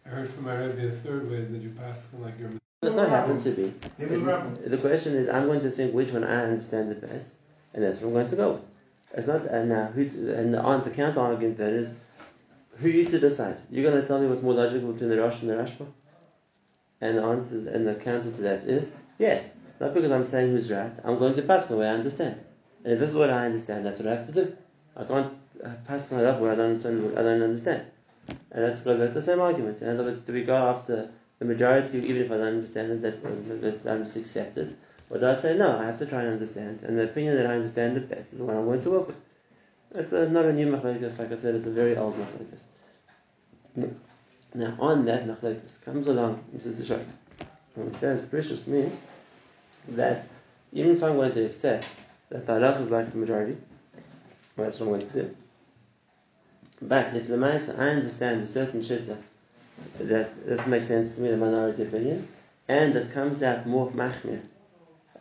I 0.06 0.10
heard 0.10 0.30
from 0.30 0.44
my 0.46 0.56
rabbi 0.56 0.82
the 0.82 0.92
third 0.92 1.30
way 1.30 1.38
is 1.38 1.50
that 1.50 1.62
you 1.62 1.70
pass 1.70 2.12
him 2.14 2.22
like 2.22 2.40
you're. 2.40 2.52
Does 2.86 2.96
not 2.96 3.10
happen 3.10 3.42
to 3.42 3.52
be. 3.52 3.74
The 3.98 4.78
question 4.78 5.16
is, 5.16 5.28
I'm 5.30 5.48
going 5.48 5.62
to 5.62 5.72
think 5.72 5.94
which 5.94 6.12
one 6.12 6.24
I 6.24 6.44
understand 6.44 6.92
the 6.92 6.96
best, 6.96 7.32
and 7.74 7.84
that's 7.84 8.00
what 8.00 8.08
I'm 8.08 8.14
going 8.14 8.30
to 8.30 8.36
go 8.36 8.52
with. 8.54 8.62
It's 9.14 9.28
not 9.28 9.46
and 9.46 9.70
now 9.70 9.86
who 9.88 10.02
and 10.02 10.54
the, 10.54 10.82
the 10.84 10.90
counter 10.90 11.22
argument 11.22 11.58
that 11.58 11.72
is 11.72 11.94
who 12.78 12.90
you 12.90 13.06
to 13.06 13.20
decide. 13.20 13.58
You're 13.72 13.90
going 13.90 14.02
to 14.02 14.08
tell 14.08 14.20
me 14.20 14.28
what's 14.28 14.42
more 14.42 14.54
logical 14.54 14.92
between 14.92 15.10
the 15.10 15.18
Rosh 15.18 15.42
and 15.42 15.50
the 15.50 15.56
Rashba? 15.56 15.88
And 17.02 17.18
the 17.18 17.24
answer 17.24 17.70
and 17.70 17.88
the 17.88 17.96
counter 17.96 18.32
to 18.32 18.42
that 18.42 18.64
is 18.64 18.92
yes. 19.18 19.52
Not 19.80 19.94
because 19.94 20.12
I'm 20.12 20.26
saying 20.26 20.52
who's 20.52 20.72
right. 20.72 20.92
I'm 21.04 21.20
going 21.20 21.36
to 21.36 21.42
pass 21.42 21.68
the 21.68 21.78
way 21.78 21.88
I 21.88 21.92
understand. 21.92 22.40
And 22.84 22.94
if 22.94 23.00
this 23.00 23.10
is 23.10 23.16
what 23.16 23.30
I 23.30 23.46
understand, 23.46 23.86
that's 23.86 24.00
what 24.00 24.08
I 24.08 24.16
have 24.16 24.28
to 24.28 24.32
do. 24.32 24.56
I 24.96 25.04
can't 25.04 25.34
uh, 25.64 25.70
pass 25.88 26.12
my 26.12 26.24
up 26.24 26.40
where 26.40 26.54
I 26.54 26.56
don't 26.56 26.72
understand. 26.72 27.18
I 27.18 27.22
don't 27.22 27.42
understand. 27.42 27.86
And 28.52 28.64
that's 28.64 28.82
goes 28.82 29.00
back 29.00 29.10
to 29.10 29.16
the 29.16 29.22
same 29.22 29.42
argument. 29.42 29.82
In 29.82 29.90
other 29.90 30.04
words, 30.04 30.22
do 30.22 30.34
we 30.34 30.44
go 30.44 30.56
after 30.56 31.10
the 31.40 31.46
majority, 31.46 31.98
even 31.98 32.24
if 32.24 32.32
I 32.32 32.38
don't 32.38 32.48
understand 32.48 32.92
it, 32.92 33.02
that 33.02 33.26
um, 33.26 33.92
I'm 33.92 34.04
just 34.04 34.16
accept 34.16 34.58
it? 34.58 34.76
Or 35.10 35.20
do 35.20 35.28
I 35.28 35.36
say, 35.36 35.58
no, 35.58 35.78
I 35.78 35.86
have 35.86 36.00
to 36.00 36.06
try 36.06 36.22
and 36.22 36.34
understand, 36.34 36.82
and 36.84 36.98
the 36.98 37.04
opinion 37.04 37.36
that 37.38 37.46
I 37.46 37.56
understand 37.56 37.96
the 37.96 38.02
best 38.02 38.34
is 38.34 38.40
the 38.40 38.46
one 38.46 38.56
I'm 38.56 38.66
going 38.66 38.82
to 38.82 38.90
work 38.90 39.08
with? 39.08 39.18
It's 39.94 40.12
a, 40.14 40.30
not 40.30 40.46
a 40.46 40.54
new 40.54 40.68
machlokes, 40.68 41.20
like 41.20 41.32
I 41.32 41.38
said, 41.38 41.56
it's 41.56 41.68
a 41.68 41.72
very 41.72 41.96
old 41.96 42.16
machlokes. 42.16 43.94
Now, 44.54 44.74
on 44.80 45.06
that 45.06 45.28
machlokes 45.28 45.84
comes 45.84 46.08
along 46.08 46.44
Mrs. 46.56 46.86
Shach. 46.86 47.06
When 47.76 47.88
it 47.88 47.96
says 47.96 48.24
perishus 48.24 48.68
means 48.68 48.98
that 49.90 50.28
even 50.72 50.96
if 50.96 51.04
I'm 51.04 51.16
going 51.16 51.34
to 51.34 51.46
accept 51.46 51.88
that 52.30 52.48
the 52.48 52.54
halach 52.54 52.82
is 52.82 52.90
like 52.90 53.12
the 53.12 53.18
majority, 53.18 53.58
well, 54.56 54.66
that's 54.66 54.80
what 54.80 54.88
I'm 54.88 55.00
going 55.00 55.12
to 55.12 55.24
do. 55.24 55.36
But 56.82 57.14
if 57.14 57.28
the 57.28 57.36
I 57.78 57.90
understand 57.90 58.44
a 58.44 58.48
certain 58.48 58.82
shitza 58.82 59.18
that 60.00 60.46
that 60.48 60.68
makes 60.68 60.88
sense 60.88 61.16
to 61.16 61.22
me, 61.22 61.30
the 61.30 61.38
minority 61.38 61.84
opinion, 61.84 62.28
and 62.68 62.96
it 62.96 63.12
comes 63.12 63.44
out 63.44 63.66
more 63.66 63.92
machmir 63.92 64.42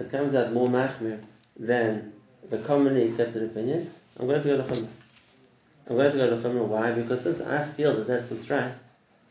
it 0.01 0.11
comes 0.11 0.35
out 0.35 0.53
more 0.53 0.67
machmir 0.67 1.21
than 1.59 2.13
the 2.51 2.59
commonly 2.59 3.09
accepted 3.09 3.43
opinion, 3.43 3.91
I'm 4.19 4.27
going 4.27 4.43
to 4.43 4.49
go 4.49 4.57
to 4.57 4.63
Chumrah. 4.65 4.89
I'm 5.89 5.97
going 5.97 6.13
to 6.13 6.19
go 6.19 6.31
to 6.31 6.37
Chumrah. 6.37 6.67
Why? 6.67 6.93
Because 6.93 7.23
since 7.23 7.41
I 7.41 7.65
feel 7.65 7.95
that 7.95 8.07
that's 8.07 8.31
what's 8.31 8.51
right, 8.51 8.75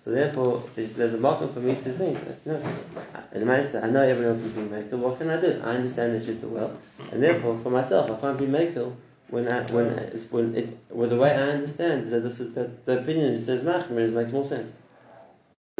so 0.03 0.11
therefore 0.11 0.63
there's, 0.75 0.95
there's 0.95 1.13
a 1.13 1.17
marker 1.17 1.47
for 1.47 1.59
me 1.59 1.75
to 1.75 1.93
think 1.93 2.17
that, 2.25 2.45
no, 2.45 2.59
my 3.45 3.59
I 3.59 3.89
know 3.89 4.01
everyone 4.01 4.35
else 4.35 4.43
is 4.43 4.51
being 4.51 4.69
makel. 4.69 4.99
What 4.99 5.17
can 5.17 5.29
I 5.29 5.39
do? 5.39 5.61
I 5.63 5.75
understand 5.75 6.15
that 6.15 6.25
the 6.25 6.33
shitza 6.33 6.49
well, 6.49 6.77
and 7.11 7.23
therefore 7.23 7.59
for 7.63 7.69
myself 7.69 8.11
I 8.11 8.19
can't 8.19 8.37
be 8.37 8.45
makel 8.45 8.95
when 9.29 9.51
I, 9.51 9.63
when 9.71 9.87
when 10.31 10.55
it 10.55 10.77
well, 10.89 11.09
the 11.09 11.15
way 11.15 11.31
I 11.31 11.51
understand 11.51 12.03
is 12.03 12.11
that 12.11 12.19
this 12.19 12.39
is 12.39 12.53
that 12.55 12.85
the 12.85 12.99
opinion 12.99 13.33
that 13.33 13.41
says 13.41 13.63
machmir 13.63 14.11
makes 14.11 14.33
more 14.33 14.43
sense. 14.43 14.75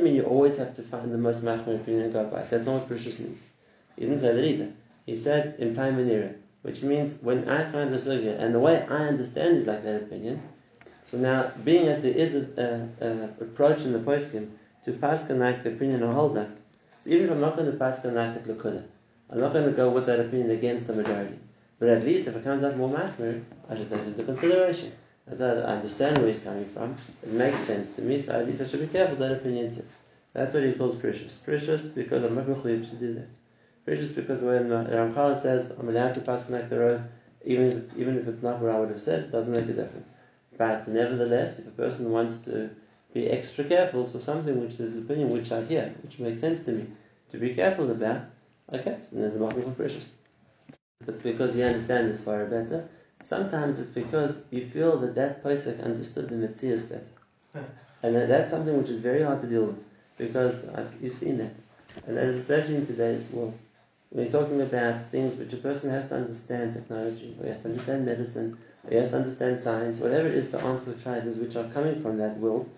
Mean 0.04 0.16
you 0.16 0.24
always 0.24 0.58
have 0.58 0.76
to 0.76 0.82
find 0.82 1.14
the 1.14 1.18
most 1.18 1.44
machmir 1.46 1.80
opinion 1.80 2.04
and 2.04 2.14
go 2.14 2.26
by. 2.26 2.44
That's 2.44 2.66
not 2.66 2.82
what 2.82 2.90
perishus 2.90 3.20
means. 3.20 3.42
He 3.96 4.02
didn't 4.02 4.20
say 4.20 4.34
that 4.34 4.44
either. 4.44 4.72
He 5.06 5.16
said 5.16 5.56
in 5.60 5.74
time 5.74 5.98
and 5.98 6.12
era, 6.12 6.32
which 6.62 6.84
means 6.84 7.16
when 7.22 7.48
I 7.50 7.72
find 7.72 7.94
the 7.94 7.98
sugya 7.98 8.38
and 8.38 8.54
the 8.54 8.60
way 8.60 8.86
I 8.90 9.08
understand 9.08 9.58
is 9.58 9.66
like 9.66 9.84
that 9.84 10.02
opinion. 10.04 10.42
So 11.06 11.18
now, 11.18 11.52
being 11.64 11.88
as 11.88 12.02
there 12.02 12.14
is 12.14 12.36
an 12.36 13.36
approach 13.40 13.82
in 13.82 13.94
the 13.94 14.00
poskim 14.00 14.50
to 14.86 14.92
paskan 14.92 15.40
like 15.40 15.64
the 15.64 15.72
opinion 15.72 16.04
of 16.04 16.14
holder, 16.14 16.50
so 17.04 17.10
even 17.10 17.26
if 17.26 17.32
I'm 17.32 17.42
not 17.42 17.56
going 17.56 17.72
to 17.72 17.78
pass 17.78 18.02
paskan 18.02 18.14
like 18.14 18.36
it 18.36 18.46
lakuda, 18.46 18.84
I'm 19.30 19.40
not 19.40 19.54
going 19.54 19.66
to 19.66 19.72
go 19.72 19.90
with 19.90 20.06
that 20.08 20.20
opinion 20.20 20.52
against 20.52 20.88
the 20.88 20.94
majority. 20.94 21.40
But 21.80 21.89
at 21.89 22.04
least 22.04 22.27
if 22.27 22.36
it 22.36 22.44
comes 22.44 22.63
out 22.63 22.77
more 22.77 22.89
machmir, 22.89 23.42
I 23.70 23.75
should 23.75 23.89
take 23.89 24.00
it 24.00 24.08
into 24.08 24.24
consideration. 24.24 24.92
As 25.25 25.39
I 25.42 25.48
understand 25.48 26.18
where 26.18 26.27
he's 26.27 26.39
coming 26.39 26.66
from, 26.66 26.98
it 27.22 27.32
makes 27.32 27.62
sense 27.62 27.94
to 27.94 28.01
me, 28.01 28.22
so 28.22 28.38
at 28.39 28.46
least 28.46 28.62
I 28.62 28.66
should 28.66 28.82
be 28.82 28.88
careful 28.88 29.16
that 29.18 29.32
opinion 29.32 29.74
too. 29.74 29.86
That's 30.34 30.54
what 30.54 30.63
he 30.63 30.74
calls 30.74 30.96
perishus. 30.96 31.38
Perishus 31.46 31.94
because 31.94 32.24
I'm 32.24 32.36
not 32.36 32.48
to 32.48 32.96
do 33.00 33.13
that. 33.13 33.28
Perishus 33.86 34.16
because 34.16 34.42
when 34.42 34.72
uh, 34.72 34.86
Ramchal 34.86 35.40
says 35.40 35.72
I'm 35.78 35.90
allowed 35.90 36.16
to 36.16 36.22
pass 36.22 36.48
connect 36.48 36.72
the 36.72 36.80
road, 36.80 37.04
even 37.46 37.68
if 37.68 37.74
it's 37.75 37.98
even 37.98 38.18
if 38.18 38.28
it's 38.28 38.42
not 38.42 38.60
what 38.60 38.74
I 38.74 38.80
would 38.80 38.90
have 38.90 39.02
said, 39.02 39.25
it 39.25 39.32
doesn't 39.32 39.54
make 39.54 39.70
a 39.70 39.74
difference. 39.74 40.10
But 40.58 40.88
nevertheless, 40.88 41.60
if 41.60 41.68
a 41.68 41.72
person 41.72 42.12
wants 42.12 42.40
to 42.42 42.72
be 43.13 43.30
extra 43.30 43.63
careful, 43.63 44.08
so 44.08 44.18
something 44.18 44.60
which 44.60 44.80
is 44.80 44.96
an 44.96 45.04
opinion 45.04 45.30
which 45.30 45.52
I 45.52 45.63
hear, 45.66 45.94
which 46.02 46.18
makes 46.18 46.40
sense 46.40 46.63
to 46.66 46.72
me, 46.72 46.88
to 47.32 47.38
be 47.38 47.54
careful 47.54 47.92
about, 47.92 48.22
okay, 48.72 48.98
so 49.08 49.18
there's 49.18 49.36
a 49.36 49.40
market 49.40 49.63
for 49.66 49.84
perishus. 49.84 50.10
It's 51.08 51.20
because 51.20 51.56
you 51.56 51.63
understand 51.63 52.10
this 52.10 52.24
far 52.24 52.46
better. 52.46 52.88
Sometimes 53.22 53.80
it's 53.80 53.90
because 53.90 54.38
you 54.50 54.66
feel 54.66 54.98
that 55.00 55.16
that 55.16 55.44
person 55.44 55.80
understood 55.82 56.30
the 56.30 56.36
Metzias 56.36 56.90
better. 56.90 57.66
And 58.02 58.16
that, 58.16 58.30
that's 58.30 58.52
something 58.52 58.78
which 58.78 58.90
is 58.90 59.00
very 59.00 59.22
hard 59.22 59.40
to 59.42 59.48
deal 59.48 59.66
with 59.66 59.84
because 60.17 60.67
I've, 60.70 60.93
you've 61.01 61.13
seen 61.13 61.38
that. 61.38 61.55
And 62.08 62.17
especially 62.17 62.75
in 62.75 62.86
today's 62.86 63.29
world. 63.32 63.58
We're 64.12 64.29
talking 64.29 64.62
about 64.62 65.05
things 65.05 65.38
which 65.38 65.53
a 65.53 65.58
person 65.58 65.89
has 65.89 66.10
to 66.10 66.15
understand 66.15 66.74
technology, 66.74 67.36
or 67.41 67.48
has 67.48 67.62
to 67.63 67.70
understand 67.70 68.05
medicine, 68.05 68.58
or 68.84 69.00
has 69.00 69.10
to 69.10 69.17
understand 69.17 69.60
science, 69.60 69.98
whatever 69.98 70.27
it 70.27 70.36
is 70.36 70.51
to 70.51 70.60
answer 70.60 70.93
charges 71.03 71.38
which 71.38 71.55
are 71.55 71.67
coming 71.70 72.01
from 72.01 72.17
that 72.17 72.38
world. 72.38 72.70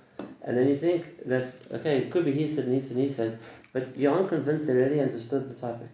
And 0.43 0.57
then 0.57 0.69
you 0.69 0.77
think 0.77 1.25
that, 1.25 1.53
okay, 1.71 1.97
it 1.97 2.11
could 2.11 2.23
be 2.23 2.31
he 2.31 2.47
said 2.47 2.65
and 2.65 2.73
he 2.73 2.79
said 2.79 2.91
and 2.91 3.01
he 3.01 3.09
said, 3.09 3.39
but 3.73 3.97
you 3.97 4.09
aren't 4.09 4.29
convinced 4.29 4.65
they 4.65 4.73
really 4.73 5.01
understood 5.01 5.49
the 5.49 5.55
topic. 5.55 5.89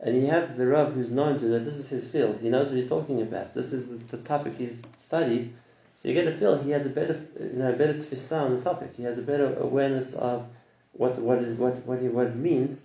And 0.00 0.20
you 0.20 0.26
have 0.26 0.56
the 0.58 0.66
Rav 0.66 0.92
who's 0.92 1.10
known 1.10 1.38
to 1.38 1.46
that 1.46 1.60
this 1.60 1.76
is 1.76 1.88
his 1.88 2.06
field. 2.08 2.40
He 2.42 2.50
knows 2.50 2.66
what 2.66 2.76
he's 2.76 2.88
talking 2.88 3.22
about. 3.22 3.54
This 3.54 3.72
is 3.72 4.02
the 4.02 4.18
topic 4.18 4.54
he's 4.58 4.82
studied. 5.00 5.54
So 5.96 6.08
you 6.08 6.14
get 6.14 6.26
a 6.26 6.36
feel 6.36 6.60
he 6.60 6.72
has 6.72 6.84
a 6.84 6.90
better, 6.90 7.18
you 7.40 7.52
know, 7.54 7.72
better 7.72 7.94
tfisa 7.94 8.42
on 8.42 8.56
the 8.56 8.60
topic. 8.62 8.94
He 8.96 9.04
has 9.04 9.16
a 9.16 9.22
better 9.22 9.54
awareness 9.54 10.12
of 10.14 10.44
what 10.92 11.18
what 11.18 11.38
is 11.38 11.58
what 11.58 11.78
what, 11.86 12.00
what 12.02 12.26
it 12.28 12.36
means 12.36 12.80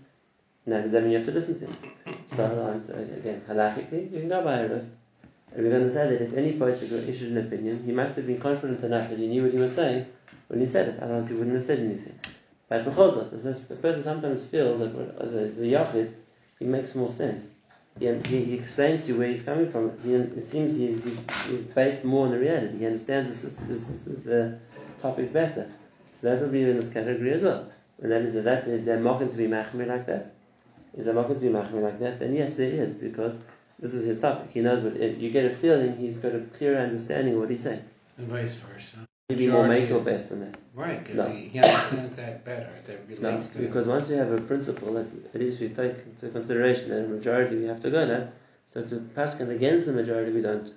now, 0.67 0.81
does 0.81 0.91
that 0.91 1.01
mean 1.01 1.11
you 1.11 1.17
have 1.17 1.25
to 1.27 1.31
listen 1.31 1.57
to 1.59 1.65
him? 1.65 1.77
So, 2.25 2.43
again, 2.89 3.41
halachically, 3.47 4.11
you 4.11 4.19
can 4.19 4.27
go 4.27 4.43
by 4.43 4.59
a 4.59 4.67
Rav. 4.67 4.85
And 5.53 5.63
we're 5.63 5.71
going 5.71 5.83
to 5.83 5.89
say 5.89 6.09
that 6.09 6.21
if 6.21 6.33
any 6.33 6.53
person 6.53 7.07
issued 7.07 7.31
an 7.31 7.37
opinion, 7.37 7.81
he 7.85 7.93
must 7.93 8.17
have 8.17 8.27
been 8.27 8.39
confident 8.39 8.83
enough 8.83 9.09
that 9.09 9.17
he 9.17 9.27
knew 9.27 9.43
what 9.43 9.53
he 9.53 9.59
was 9.59 9.73
saying 9.73 10.05
when 10.49 10.59
he 10.59 10.65
said 10.65 10.89
it, 10.89 10.99
otherwise 11.01 11.29
he 11.29 11.35
wouldn't 11.35 11.55
have 11.55 11.63
said 11.63 11.79
anything. 11.79 12.19
But 12.67 12.85
bechozot, 12.85 13.67
the 13.69 13.75
person 13.77 14.03
sometimes 14.03 14.45
feels 14.45 14.79
that 14.79 14.89
uh, 14.89 15.25
the, 15.25 15.53
the 15.55 15.73
yachid, 15.73 16.11
he 16.59 16.65
makes 16.65 16.95
more 16.95 17.11
sense. 17.11 17.45
He, 17.97 18.13
he, 18.25 18.43
he, 18.43 18.53
explains 18.53 19.03
to 19.03 19.13
you 19.13 19.19
where 19.19 19.29
he's 19.29 19.43
coming 19.43 19.71
from. 19.71 19.97
He, 20.03 20.13
it 20.15 20.49
seems 20.49 20.75
he's, 20.75 21.01
he's, 21.01 21.19
he's, 21.47 21.61
based 21.61 22.03
more 22.03 22.25
on 22.25 22.31
the 22.31 22.39
reality. 22.39 22.79
He 22.79 22.85
understands 22.85 23.41
this, 23.41 23.55
this, 23.55 23.85
this, 23.85 24.03
the 24.03 24.59
topic 25.01 25.31
better. 25.31 25.71
So 26.13 26.29
that 26.29 26.41
would 26.41 26.51
be 26.51 26.63
in 26.63 26.75
this 26.75 26.89
category 26.89 27.31
as 27.31 27.43
well. 27.43 27.71
And 28.01 28.11
that 28.11 28.21
means 28.21 28.35
that, 28.35 28.43
that 28.43 28.67
is 28.67 28.85
there 28.85 28.99
mocking 28.99 29.29
to 29.29 29.37
be 29.37 29.47
machmir 29.47 29.87
like 29.87 30.05
that? 30.05 30.33
Is 30.95 31.05
there 31.05 31.15
mocking 31.15 31.35
to 31.35 31.41
be 31.41 31.47
machmir 31.49 31.81
like 31.81 31.99
that? 31.99 32.19
Then 32.19 32.35
yes, 32.35 32.53
there 32.53 32.69
is, 32.69 32.95
because 32.95 33.39
this 33.79 33.93
is 33.93 34.05
his 34.05 34.19
topic. 34.19 34.51
He 34.51 34.61
knows 34.61 34.83
what, 34.83 34.99
you 34.99 35.31
get 35.31 35.45
a 35.45 35.55
feeling 35.55 35.97
he's 35.97 36.17
got 36.17 36.35
a 36.35 36.41
clear 36.57 36.77
understanding 36.79 37.33
of 37.33 37.41
what 37.41 37.49
he's 37.49 37.63
saying. 37.63 37.83
And 38.17 38.27
vice 38.27 38.55
versa. 38.55 38.97
Maybe 39.29 39.47
more 39.47 39.67
make 39.67 39.91
or 39.91 39.99
best 39.99 40.31
on 40.31 40.39
that. 40.39 40.57
Right, 40.73 41.03
because 41.03 41.17
no. 41.17 41.27
he, 41.27 41.49
he, 41.49 41.59
understands 41.59 42.15
that 42.15 42.45
better. 42.45 42.69
That 42.85 42.99
relates 43.09 43.21
no, 43.21 43.61
because 43.61 43.85
once 43.85 44.07
we 44.07 44.15
have 44.15 44.31
a 44.31 44.39
principle 44.39 44.93
that 44.93 45.07
at 45.33 45.41
least 45.41 45.59
we 45.59 45.67
take 45.69 45.95
into 46.05 46.29
consideration 46.29 46.89
that 46.91 47.03
a 47.03 47.07
majority 47.07 47.57
we 47.57 47.65
have 47.65 47.81
to 47.81 47.89
go 47.89 48.05
that, 48.05 48.33
so 48.67 48.83
to 48.83 48.95
paskin 49.15 49.49
against 49.49 49.85
the 49.85 49.91
majority 49.91 50.31
we 50.31 50.41
don't. 50.41 50.71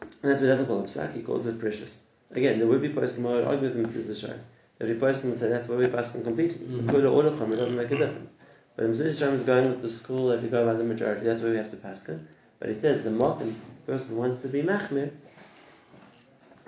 And 0.00 0.30
that's 0.30 0.40
what 0.40 0.42
he 0.42 0.46
doesn't 0.46 0.66
call 0.66 0.82
it 0.82 0.86
psak, 0.86 1.14
he 1.14 1.22
calls 1.22 1.46
it 1.46 1.58
perishus. 1.58 1.98
Again, 2.30 2.58
there 2.58 2.68
would 2.68 2.80
be 2.80 2.88
would 2.88 3.44
argue 3.44 3.68
with 3.68 3.76
Mr. 3.76 4.02
Zishar. 4.02 4.38
There 4.80 4.94
person 4.94 5.28
would 5.30 5.38
say 5.38 5.50
that's 5.50 5.68
why 5.68 5.76
we 5.76 5.86
paskin 5.88 6.24
completely. 6.24 6.66
Mm-hmm. 6.66 6.96
Or 6.96 7.26
it 7.26 7.56
doesn't 7.56 7.76
make 7.76 7.90
a 7.90 7.98
difference. 7.98 8.32
But 8.76 8.86
Mr. 8.86 9.10
Zishar 9.10 9.32
is 9.34 9.42
going 9.42 9.68
with 9.68 9.82
the 9.82 9.90
school 9.90 10.28
that 10.28 10.42
we 10.42 10.48
go 10.48 10.64
by 10.64 10.72
the 10.72 10.84
majority, 10.84 11.26
that's 11.26 11.42
why 11.42 11.50
we 11.50 11.56
have 11.56 11.70
to 11.70 11.76
paskin. 11.76 12.24
But 12.58 12.70
he 12.70 12.74
says 12.74 13.04
the 13.04 13.10
mokim 13.10 13.54
person 13.86 14.16
wants 14.16 14.38
to 14.38 14.48
be 14.48 14.62
machmir, 14.62 15.10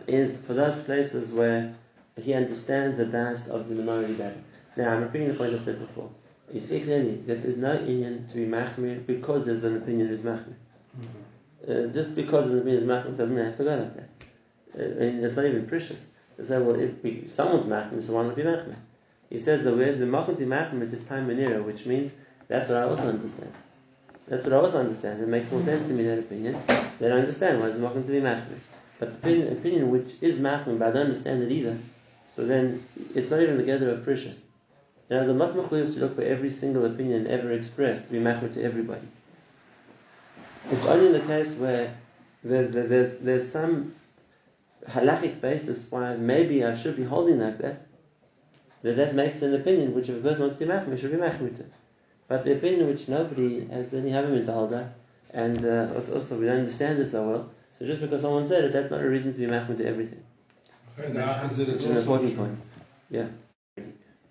is 0.06 0.42
for 0.42 0.52
those 0.52 0.82
places 0.82 1.32
where 1.32 1.74
he 2.20 2.34
understands 2.34 2.98
the 2.98 3.06
das 3.06 3.48
of 3.48 3.70
the 3.70 3.74
minority 3.74 4.12
better. 4.12 4.42
Now, 4.76 4.92
I'm 4.92 5.02
repeating 5.02 5.28
the 5.28 5.34
point 5.34 5.54
I 5.54 5.58
said 5.58 5.78
before. 5.78 6.10
You 6.52 6.60
see 6.60 6.80
clearly 6.80 7.16
that 7.26 7.42
there's 7.42 7.56
no 7.56 7.80
union 7.80 8.28
to 8.28 8.34
be 8.34 8.44
machmir 8.44 9.06
because 9.06 9.46
there's 9.46 9.64
an 9.64 9.78
opinion 9.78 10.08
who's 10.08 10.20
machmir. 10.20 10.56
Mm-hmm. 11.00 11.88
Uh, 11.88 11.92
just 11.94 12.14
because 12.14 12.50
there's 12.50 12.60
an 12.60 12.60
opinion 12.60 12.82
who's 12.82 12.90
machmir 12.90 13.16
doesn't 13.16 13.36
have 13.38 13.56
to 13.56 13.64
go 13.64 13.74
like 13.74 13.96
that. 13.96 14.10
Uh, 14.78 15.02
I 15.02 15.10
mean, 15.12 15.24
it's 15.24 15.36
not 15.36 15.46
even 15.46 15.66
perishus. 15.66 16.04
They 16.42 16.48
say, 16.48 16.58
well, 16.60 16.74
if 16.74 17.00
we, 17.04 17.28
someone's 17.28 17.66
machmir, 17.66 18.04
so 18.04 18.14
why 18.14 18.24
not 18.24 18.34
be 18.34 18.42
machmir? 18.42 18.74
He 19.30 19.38
says 19.38 19.62
the 19.62 19.76
word 19.76 20.00
the 20.00 20.06
machmir 20.06 20.36
to 20.38 20.44
machmir 20.44 20.92
is 20.92 21.04
time 21.04 21.28
manira, 21.28 21.64
which 21.64 21.86
means 21.86 22.10
that's 22.48 22.68
what 22.68 22.78
I 22.78 22.82
also 22.82 23.04
understand. 23.04 23.52
That's 24.26 24.42
what 24.42 24.52
I 24.52 24.56
also 24.56 24.80
understand. 24.80 25.22
It 25.22 25.28
makes 25.28 25.52
more 25.52 25.62
sense 25.62 25.86
to 25.86 25.92
me 25.92 26.02
that 26.02 26.18
opinion. 26.18 26.60
Then 26.98 27.12
I 27.12 27.20
understand 27.20 27.60
why 27.60 27.68
it's 27.68 27.78
machmir 27.78 28.04
to 28.06 28.10
be 28.10 28.20
machmir. 28.20 28.58
But 28.98 29.12
the 29.12 29.28
opinion, 29.28 29.52
opinion 29.52 29.90
which 29.92 30.14
is 30.20 30.40
machmir, 30.40 30.80
but 30.80 30.88
I 30.88 30.90
don't 30.90 31.06
understand 31.06 31.44
it 31.44 31.52
either, 31.52 31.78
so 32.28 32.44
then 32.44 32.82
it's 33.14 33.30
not 33.30 33.40
even 33.40 33.56
the 33.56 33.62
gather 33.62 33.90
of 33.90 34.00
perishus. 34.00 34.40
And 35.10 35.20
as 35.20 35.28
a 35.28 35.34
machmir 35.34 35.68
to 35.68 36.00
look 36.00 36.16
for 36.16 36.22
every 36.22 36.50
single 36.50 36.84
opinion 36.86 37.28
ever 37.28 37.52
expressed 37.52 38.06
to 38.06 38.12
be 38.12 38.18
machmir 38.18 38.52
to 38.54 38.64
everybody. 38.64 39.06
It's 40.72 40.86
only 40.86 41.06
in 41.06 41.12
the 41.12 41.20
case 41.20 41.54
where 41.54 41.94
there's, 42.42 42.74
there's, 42.74 43.18
there's 43.18 43.52
some 43.52 43.94
halachic 44.88 45.40
basis 45.40 45.84
why 45.90 46.14
maybe 46.16 46.64
I 46.64 46.74
should 46.74 46.96
be 46.96 47.04
holding 47.04 47.38
like 47.38 47.58
that, 47.58 47.82
that 48.82 48.96
that 48.96 49.14
makes 49.14 49.42
an 49.42 49.54
opinion 49.54 49.94
which 49.94 50.08
if 50.08 50.16
a 50.16 50.20
person 50.20 50.42
wants 50.42 50.58
to 50.58 50.66
be 50.66 50.72
machmir, 50.72 50.98
should 50.98 51.12
be 51.12 51.18
machmir. 51.18 51.64
But 52.28 52.44
the 52.44 52.52
opinion 52.56 52.88
which 52.88 53.08
nobody 53.08 53.66
has 53.66 53.92
any 53.94 54.10
having 54.10 54.46
to 54.46 54.52
hold 54.52 54.72
that, 54.72 54.94
and 55.30 55.64
uh, 55.64 56.00
also 56.12 56.38
we 56.38 56.46
don't 56.46 56.60
understand 56.60 56.98
it 56.98 57.10
so 57.10 57.28
well, 57.28 57.50
so 57.78 57.86
just 57.86 58.00
because 58.00 58.22
someone 58.22 58.48
said 58.48 58.64
it, 58.64 58.72
that's 58.72 58.90
not 58.90 59.00
a 59.00 59.08
reason 59.08 59.32
to 59.32 59.38
be 59.38 59.46
machmir 59.46 59.76
to 59.78 59.86
everything. 59.86 60.22
The 60.96 61.24
opposite 61.24 61.68
is 61.68 61.84
an 61.84 61.96
important 61.96 62.36
point. 62.36 62.58
Yeah. 63.10 63.26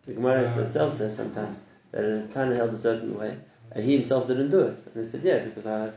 The 0.06 0.14
Gemara 0.14 0.48
uh, 0.48 0.62
itself 0.62 0.98
says 0.98 1.16
sometimes 1.16 1.60
that 1.92 2.04
a 2.04 2.28
Tana 2.34 2.56
held 2.56 2.72
a 2.72 2.78
certain 2.78 3.18
way, 3.18 3.38
and 3.72 3.84
he 3.84 3.98
himself 3.98 4.28
didn't 4.28 4.52
do 4.52 4.62
it. 4.62 4.80
And 4.94 5.06
they 5.06 5.08
said, 5.08 5.24
yeah, 5.24 5.40
because 5.40 5.66
I 5.66 5.92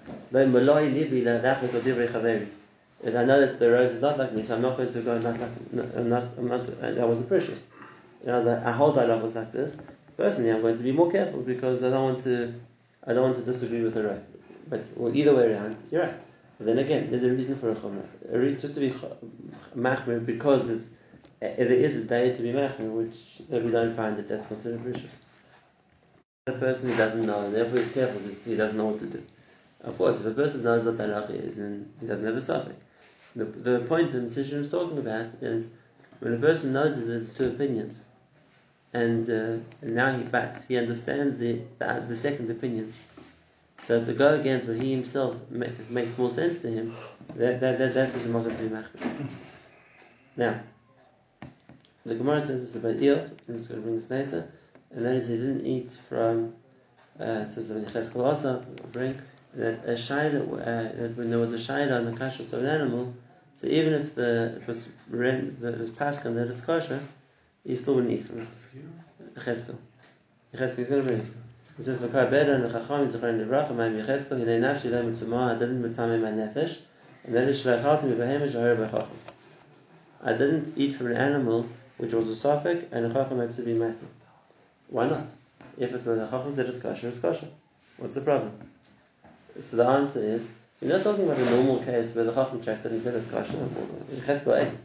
and 3.05 3.19
I 3.19 3.25
know 3.25 3.41
that 3.41 3.59
the 3.59 3.71
road 3.71 3.93
is 3.93 4.01
not 4.01 4.19
like 4.19 4.33
me, 4.33 4.43
so 4.43 4.55
I'm 4.57 4.63
not 4.63 4.77
going 4.77 4.91
to 4.93 5.01
go 5.03 5.19
not 5.19 5.39
like 5.39 5.51
I'm 5.73 6.09
not, 6.09 6.29
I'm 6.39 6.49
not, 6.49 6.69
and 6.69 6.97
that 6.97 7.09
was 7.09 7.21
a 7.21 7.25
perishus. 7.25 7.61
You 8.21 8.29
know, 8.29 8.63
I, 8.65 8.71
I 8.71 8.73
hold 8.73 8.97
that 8.97 9.09
was 9.23 9.35
like 9.35 9.53
this. 9.53 9.77
Personally, 10.17 10.51
I'm 10.51 10.63
going 10.63 10.79
to 10.79 10.83
be 10.83 10.93
more 10.93 11.11
careful 11.11 11.41
because 11.41 11.83
I 11.83 11.91
don't 11.91 12.05
want 12.05 12.25
to, 12.25 12.55
I 13.07 13.13
don't 13.13 13.33
want 13.33 13.45
to 13.45 13.53
disagree 13.53 13.83
with 13.83 13.95
the 13.95 14.05
road. 14.05 14.25
But 14.69 14.87
well, 14.97 15.15
either 15.15 15.35
way 15.35 15.53
around, 15.53 15.77
you're 15.91 16.03
right. 16.03 16.15
But 16.57 16.67
then 16.67 16.79
again, 16.79 17.11
there's 17.11 17.25
a 17.25 17.31
reason 17.31 17.59
for 17.59 17.73
a 17.73 17.75
chumrah. 17.75 18.61
Just 18.61 18.75
to 18.75 18.81
be 18.81 18.95
machmir 19.77 20.25
because 20.25 20.67
there's, 20.67 20.89
eh, 21.43 21.57
there 21.57 21.73
is 21.73 21.97
a 21.97 22.05
day 22.05 22.35
to 22.35 22.43
be 22.43 22.53
machmir, 22.53 22.91
which 22.91 23.17
we 23.51 23.71
don't 23.71 23.95
find 23.95 24.17
that 24.17 24.29
that's 24.29 24.47
considered 24.47 24.81
perishus. 24.81 25.11
The 26.47 26.53
person 26.53 26.89
who 26.89 26.97
doesn't 26.97 27.27
know, 27.27 27.51
therefore 27.51 27.79
is 27.79 27.93
careful 27.93 28.21
because 28.21 28.45
he 28.45 28.57
doesn't 28.57 28.77
know 28.77 28.87
what 28.87 29.01
to 29.01 29.07
do. 29.07 29.23
Of 29.83 29.99
course, 29.99 30.21
if 30.21 30.27
a 30.27 30.31
person 30.31 30.63
knows 30.63 30.87
what 30.87 30.97
talach 30.97 31.31
is, 31.31 31.57
then 31.57 31.93
he 32.01 32.07
doesn't 32.07 32.25
have 32.25 32.37
a 32.37 32.41
suffix. 32.41 32.77
The, 33.37 33.45
the 33.45 33.81
point 33.81 34.12
the 34.12 34.21
decision 34.21 34.61
is 34.61 34.71
talking 34.71 34.99
about 34.99 35.26
is 35.41 35.71
when 36.21 36.35
a 36.35 36.38
person 36.38 36.73
knows 36.73 36.97
that 36.97 37.03
there's 37.03 37.33
two 37.33 37.49
opinions, 37.49 38.05
and, 38.93 39.29
uh, 39.29 39.61
and 39.83 39.95
now 39.95 40.17
he 40.17 40.23
bats, 40.23 40.64
he 40.64 40.76
understands 40.76 41.37
the, 41.38 41.61
the, 41.79 42.05
the 42.09 42.17
second 42.17 42.50
opinion 42.50 42.93
so 43.81 44.03
to 44.03 44.12
go 44.14 44.41
against 44.41 44.69
what 44.69 44.81
he 44.81 44.93
himself 44.93 45.37
make, 45.50 45.91
makes 45.91 46.17
more 46.17 46.31
sense 46.31 46.59
to 46.61 46.71
him, 46.71 46.95
that 47.37 47.61
that 47.61 47.79
that, 47.79 47.95
that 47.95 48.14
is 48.14 48.26
a 48.26 48.29
motive 48.29 48.57
to 48.57 48.62
be 48.62 48.69
machmir. 48.69 49.29
Now, 50.37 50.61
the 52.07 52.14
Gemara 52.14 52.41
says 52.41 52.61
this 52.61 52.76
about 52.76 53.00
Eob, 53.00 53.31
I'm 53.49 53.59
just 53.59 53.69
going 53.69 53.83
to 53.83 53.87
bring 53.87 54.00
this 54.00 54.11
later, 54.11 54.50
and 54.91 55.05
that 55.05 55.14
is 55.14 55.29
he 55.29 55.37
didn't 55.37 55.67
eat 55.67 55.91
from. 56.09 56.55
Uh, 57.21 57.47
it 57.47 57.50
says 57.50 57.71
in 57.71 57.85
Cheskel 57.87 58.25
also 58.25 58.64
bring 58.91 59.21
that 59.55 59.85
a 59.85 59.93
shayla, 59.93 60.53
uh, 60.53 60.97
that 61.00 61.17
when 61.17 61.31
there 61.31 61.38
was 61.38 61.53
a 61.53 61.59
shayla 61.59 61.99
on 61.99 62.07
the 62.07 62.19
kashrus 62.19 62.53
of 62.53 62.61
an 62.61 62.67
animal, 62.67 63.14
so 63.64 63.71
even 63.71 63.94
if 63.94 64.14
the 64.14 64.56
it 64.56 64.68
was 64.68 64.87
ren, 65.09 65.56
the, 65.59 65.68
it 65.68 65.78
was 65.78 65.90
paskan 65.90 66.35
that 66.35 66.49
it's 66.49 66.61
kosher, 66.61 67.00
you 67.64 67.75
still 67.76 67.94
wouldn't 67.94 68.12
eat 68.12 68.26
from 68.26 68.40
it. 68.40 68.49
Cheskel. 69.38 69.76
Cheskel 70.54 70.78
is 70.80 70.88
going 70.88 71.00
to 71.00 71.09
bring. 71.09 71.16
It 71.16 71.85
says, 71.85 72.00
"V'kar 72.02 72.30
beda 72.30 72.56
and 72.56 72.64
the 72.64 72.68
chacham 72.68 73.09
yitzcharen 73.09 73.40
levrach 73.42 73.71
amayim 73.71 74.04
yecheskel 74.04 74.38
hinei 74.38 74.61
nafshi 74.61 74.90
nefesh 74.90 76.80
and 77.25 77.54
shahar 77.54 78.76
b'chacham. 78.76 79.06
I 80.23 80.33
didn't 80.33 80.76
eat 80.76 80.97
from 80.97 81.06
an 81.06 81.16
animal 81.16 81.66
which 81.97 82.12
was 82.12 82.28
a 82.28 82.49
sophic 82.49 82.88
and 82.92 83.06
a 83.06 83.14
chacham 83.14 83.38
had 83.38 83.52
to 83.52 83.62
be 83.62 83.73
mati. 83.73 84.06
Why 84.88 85.09
not? 85.09 85.28
If 85.78 85.94
it 85.94 86.04
was 86.04 86.18
a 86.18 86.28
chacham 86.30 86.54
said 86.54 86.66
it's 86.66 86.80
kosher, 86.80 87.09
it's 87.09 87.18
kosher. 87.18 87.49
What's 87.97 88.12
the 88.12 88.21
problem? 88.21 88.52
So 89.59 89.78
the 89.78 89.87
answer 89.87 90.21
is, 90.23 90.50
you're 90.85 90.99
not 90.99 91.03
talking 91.03 91.25
about 91.25 91.38
a 91.38 91.50
normal 91.50 91.83
case 91.83 92.14
where 92.14 92.25
the 92.25 92.33
chacham 92.33 92.62
checked 92.62 92.85
it 92.85 92.93
and 92.93 93.03
said 93.03 93.14
it's 93.14 93.26
kosher. 93.29 93.57
Cheskel 94.26 94.61
ate. 94.61 94.79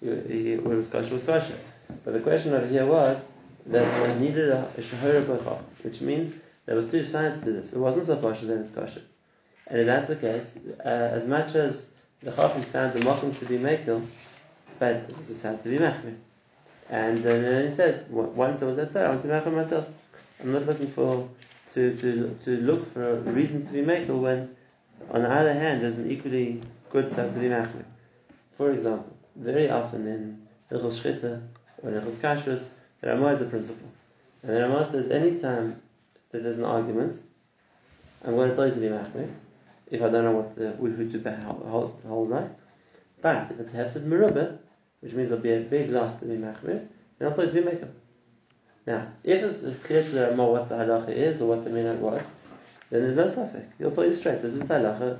Where 0.00 0.74
it 0.74 0.76
was 0.76 0.88
kosher 0.88 1.14
was 1.14 1.22
kosher. 1.22 1.56
But 2.04 2.12
the 2.14 2.20
question 2.20 2.52
over 2.52 2.66
here 2.66 2.84
was, 2.84 3.22
that 3.66 4.10
it 4.10 4.18
needed 4.18 4.50
a, 4.50 4.68
a 4.76 4.80
shahara 4.80 5.62
which 5.82 6.00
means 6.00 6.34
there 6.66 6.74
was 6.74 6.90
two 6.90 7.04
sides 7.04 7.40
to 7.44 7.52
this. 7.52 7.72
It 7.72 7.78
wasn't 7.78 8.06
so 8.06 8.16
kosher 8.16 8.46
that 8.46 8.60
it's 8.60 8.72
kosher. 8.72 9.02
And 9.68 9.80
if 9.80 9.86
that's 9.86 10.08
the 10.08 10.16
case, 10.16 10.58
uh, 10.84 10.88
as 10.88 11.26
much 11.26 11.54
as 11.54 11.90
the 12.20 12.32
chacham 12.32 12.62
found 12.64 12.92
the 12.94 13.00
mokum 13.00 13.38
to 13.38 13.46
be 13.46 13.56
mekel, 13.56 14.04
but 14.78 15.08
this 15.10 15.30
is 15.30 15.40
had 15.40 15.62
to 15.62 15.68
be 15.68 15.78
machmir. 15.78 16.16
And 16.90 17.20
uh, 17.20 17.28
then 17.28 17.70
he 17.70 17.74
said, 17.74 18.10
once 18.10 18.62
I 18.62 18.66
was 18.66 18.78
outside, 18.78 19.06
I 19.06 19.10
want 19.10 19.22
to 19.22 19.28
machmir 19.28 19.54
myself. 19.54 19.88
I'm 20.40 20.52
not 20.52 20.66
looking 20.66 20.90
for 20.90 21.28
to, 21.74 21.96
to, 21.96 22.38
to 22.44 22.50
look 22.58 22.92
for 22.92 23.12
a 23.12 23.14
reason 23.20 23.64
to 23.66 23.72
be 23.72 23.82
mekel 23.82 24.20
when, 24.20 24.54
on 25.10 25.22
the 25.22 25.30
other 25.30 25.52
hand, 25.52 25.82
there's 25.82 25.94
an 25.94 26.10
equally 26.10 26.60
good 26.90 27.12
side 27.12 27.32
to 27.32 27.38
be 27.38 27.46
machmir. 27.46 27.84
For 28.56 28.72
example, 28.72 29.16
very 29.36 29.70
often 29.70 30.06
in 30.06 30.46
Hilchos 30.70 31.00
Shchita 31.00 31.42
or 31.82 31.90
Hilchos 31.90 32.14
Kashrus, 32.14 32.68
the 33.00 33.08
Ramah 33.08 33.32
is 33.32 33.42
a 33.42 33.46
principle. 33.46 33.88
And 34.42 34.52
the 34.52 34.60
Ramah 34.62 34.86
says 34.86 35.10
anytime 35.10 35.80
that 36.30 36.42
there's 36.42 36.58
an 36.58 36.64
argument, 36.64 37.20
I'm 38.24 38.34
going 38.34 38.50
to 38.50 38.56
tell 38.56 38.66
you 38.66 38.74
to 38.74 38.80
be 38.80 38.86
machmir, 38.86 39.30
if 39.90 40.02
I 40.02 40.08
don't 40.08 40.24
know 40.24 40.32
what 40.32 40.56
the, 40.56 40.70
who 40.72 41.10
to 41.10 41.40
hold, 41.68 42.00
hold 42.06 42.30
right. 42.30 42.50
But 43.20 43.50
if 43.50 43.60
it's 43.60 43.72
hefsed 43.72 44.06
merubah, 44.06 44.58
which 45.00 45.12
means 45.12 45.28
there'll 45.28 45.42
be 45.42 45.52
a 45.52 45.60
big 45.60 45.90
loss 45.90 46.18
to 46.20 46.26
be 46.26 46.36
machmir, 46.36 46.86
then 47.18 47.28
I'll 47.28 47.34
tell 47.34 47.44
you 47.44 47.52
to 47.52 47.60
be 47.60 47.64
maker. 47.64 47.88
Now, 48.86 49.08
if 49.22 49.42
it's 49.42 49.84
clear 49.84 50.02
to 50.02 50.10
the 50.10 50.30
Ramah 50.30 50.46
what 50.46 50.68
the 50.68 50.76
halacha 50.76 51.10
is 51.10 51.40
or 51.40 51.48
what 51.48 51.64
the 51.64 51.70
minhag 51.70 51.98
was, 51.98 52.22
then 52.94 53.02
there's 53.02 53.16
no 53.16 53.28
suffix. 53.28 53.66
He'll 53.78 53.90
tell 53.90 54.06
you 54.06 54.14
straight, 54.14 54.42
this 54.42 54.54
is 54.54 54.60
the 54.60 54.66
halacha. 54.66 55.18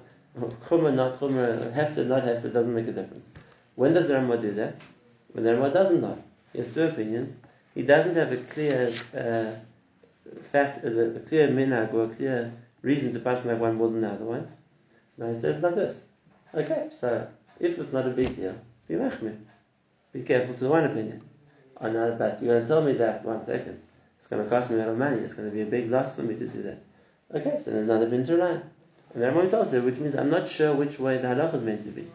Chumrah, 0.66 0.94
not 0.94 1.20
chumrah, 1.20 1.72
hefsed, 1.72 2.06
not 2.06 2.24
hefsed, 2.24 2.52
doesn't 2.52 2.74
make 2.74 2.88
a 2.88 2.92
difference. 2.92 3.28
When 3.74 3.94
does 3.94 4.08
the 4.08 4.14
Ramah 4.14 4.38
do 4.38 4.52
that? 4.54 4.76
When 5.32 5.44
the 5.44 5.54
Ramah 5.54 5.72
doesn't 5.72 6.00
know. 6.00 6.22
He 6.52 6.58
has 6.58 6.72
two 6.72 6.84
opinions 6.84 7.36
he 7.74 7.82
doesn't 7.82 8.14
have 8.14 8.32
a 8.32 8.36
clear 8.36 8.92
uh, 9.14 9.50
fact, 10.52 10.84
a 10.84 11.20
clear 11.26 11.48
minhag 11.48 11.92
or 11.92 12.04
a 12.04 12.08
clear 12.08 12.52
reason 12.82 13.12
to 13.12 13.18
pass 13.18 13.44
like 13.44 13.58
one 13.58 13.76
more 13.76 13.88
than 13.88 14.00
the 14.02 14.10
other 14.10 14.24
one. 14.24 14.48
So 15.16 15.24
now 15.24 15.32
he 15.32 15.38
says 15.38 15.62
like 15.62 15.74
this. 15.74 16.04
Okay, 16.54 16.88
so 16.92 17.26
if 17.58 17.78
it's 17.78 17.92
not 17.92 18.06
a 18.06 18.10
big 18.10 18.36
deal, 18.36 18.56
be 18.86 18.94
machmir. 18.94 19.36
Be 20.12 20.22
careful 20.22 20.54
to 20.54 20.68
one 20.68 20.84
opinion. 20.84 21.22
Oh 21.80 21.90
no, 21.90 22.14
but 22.16 22.40
you're 22.40 22.54
going 22.54 22.62
to 22.62 22.68
tell 22.68 22.82
me 22.82 22.92
that, 22.94 23.24
one 23.24 23.44
second. 23.44 23.80
It's 24.18 24.28
going 24.28 24.44
to 24.44 24.48
cost 24.48 24.70
me 24.70 24.76
a 24.76 24.78
lot 24.80 24.88
of 24.88 24.98
money. 24.98 25.18
It's 25.18 25.34
going 25.34 25.50
to 25.50 25.54
be 25.54 25.62
a 25.62 25.66
big 25.66 25.90
loss 25.90 26.14
for 26.14 26.22
me 26.22 26.36
to 26.36 26.46
do 26.46 26.62
that. 26.62 26.82
Okay, 27.32 27.60
so 27.62 27.70
there's 27.70 27.88
another 27.88 28.08
bin 28.08 28.26
line. 28.38 28.62
And 29.14 29.22
then 29.22 29.32
Rambam 29.32 29.52
also, 29.54 29.80
which 29.80 29.96
means 29.96 30.16
I'm 30.16 30.30
not 30.30 30.48
sure 30.48 30.74
which 30.74 30.98
way 30.98 31.18
the 31.18 31.28
halacha 31.28 31.54
is 31.54 31.62
meant 31.62 31.84
to 31.84 31.90
be. 31.90 32.06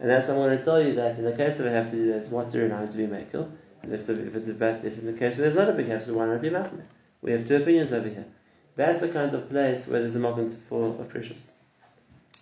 And 0.00 0.08
that's 0.08 0.28
why 0.28 0.34
I'm 0.34 0.40
going 0.40 0.58
to 0.58 0.64
tell 0.64 0.82
you 0.82 0.94
that 0.94 1.18
in 1.18 1.24
the 1.24 1.32
case 1.32 1.60
of 1.60 1.66
a 1.66 1.70
hefsed, 1.70 1.94
it's 1.94 2.30
what 2.30 2.50
to 2.52 2.58
renounce 2.58 2.92
to 2.92 2.96
be 2.96 3.06
makel. 3.06 3.50
And 3.82 3.92
if, 3.92 4.08
if 4.08 4.34
it's 4.34 4.48
a 4.48 4.54
bet, 4.54 4.84
if 4.84 4.98
in 4.98 5.06
the 5.06 5.12
case 5.12 5.36
there's 5.36 5.54
not 5.54 5.68
a 5.68 5.72
big 5.72 5.86
hefsed, 5.86 6.08
why 6.08 6.26
not 6.26 6.40
be 6.40 6.50
machmir? 6.50 6.84
We 7.20 7.32
have 7.32 7.46
two 7.46 7.56
opinions 7.56 7.92
over 7.92 8.08
here. 8.08 8.24
That's 8.76 9.00
the 9.00 9.08
kind 9.08 9.34
of 9.34 9.48
place 9.50 9.86
where 9.86 10.00
there's 10.00 10.16
a 10.16 10.20
mokum 10.20 10.54
for 10.68 10.88
a 10.88 11.04
perishus. 11.04 11.50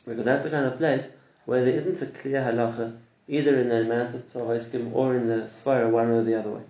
Because 0.07 0.25
that's 0.25 0.45
the 0.45 0.51
kind 0.51 0.67
of 0.67 0.79
place 0.79 1.11
where 1.47 1.65
there 1.65 1.75
isn't 1.75 2.03
a 2.03 2.07
clear 2.07 2.43
halacha, 2.43 2.97
either 3.27 3.59
in 3.59 3.71
the 3.71 3.81
amount 3.81 4.15
of 4.15 4.33
Klahoiskim 4.33 4.93
or 4.95 5.17
in 5.17 5.27
the 5.27 5.49
Svara, 5.49 5.91
one 5.91 6.11
or 6.11 6.23
the 6.23 6.39
other 6.39 6.51
way. 6.51 6.63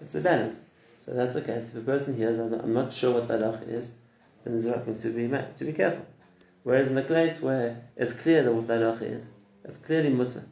It's 0.00 0.14
a 0.14 0.20
balance. 0.20 0.60
So 1.04 1.12
that's 1.12 1.34
the 1.34 1.42
case. 1.42 1.70
If 1.70 1.76
a 1.76 1.80
person 1.80 2.16
hears, 2.16 2.38
I'm 2.38 2.72
not 2.72 2.92
sure 2.92 3.14
what 3.14 3.28
halacha 3.28 3.68
is, 3.68 3.94
then 4.44 4.54
there's 4.54 4.66
nothing 4.66 4.98
to 4.98 5.08
be 5.10 5.28
to 5.28 5.64
be 5.64 5.72
careful. 5.72 6.06
Whereas 6.62 6.88
in 6.88 6.98
a 6.98 7.02
place 7.02 7.40
where 7.40 7.82
it's 7.96 8.12
clear 8.12 8.42
that 8.42 8.52
what 8.52 8.66
the 8.66 8.74
halacha 8.74 9.02
is, 9.02 9.26
it's 9.64 9.78
clearly 9.78 10.10
mutter. 10.10 10.44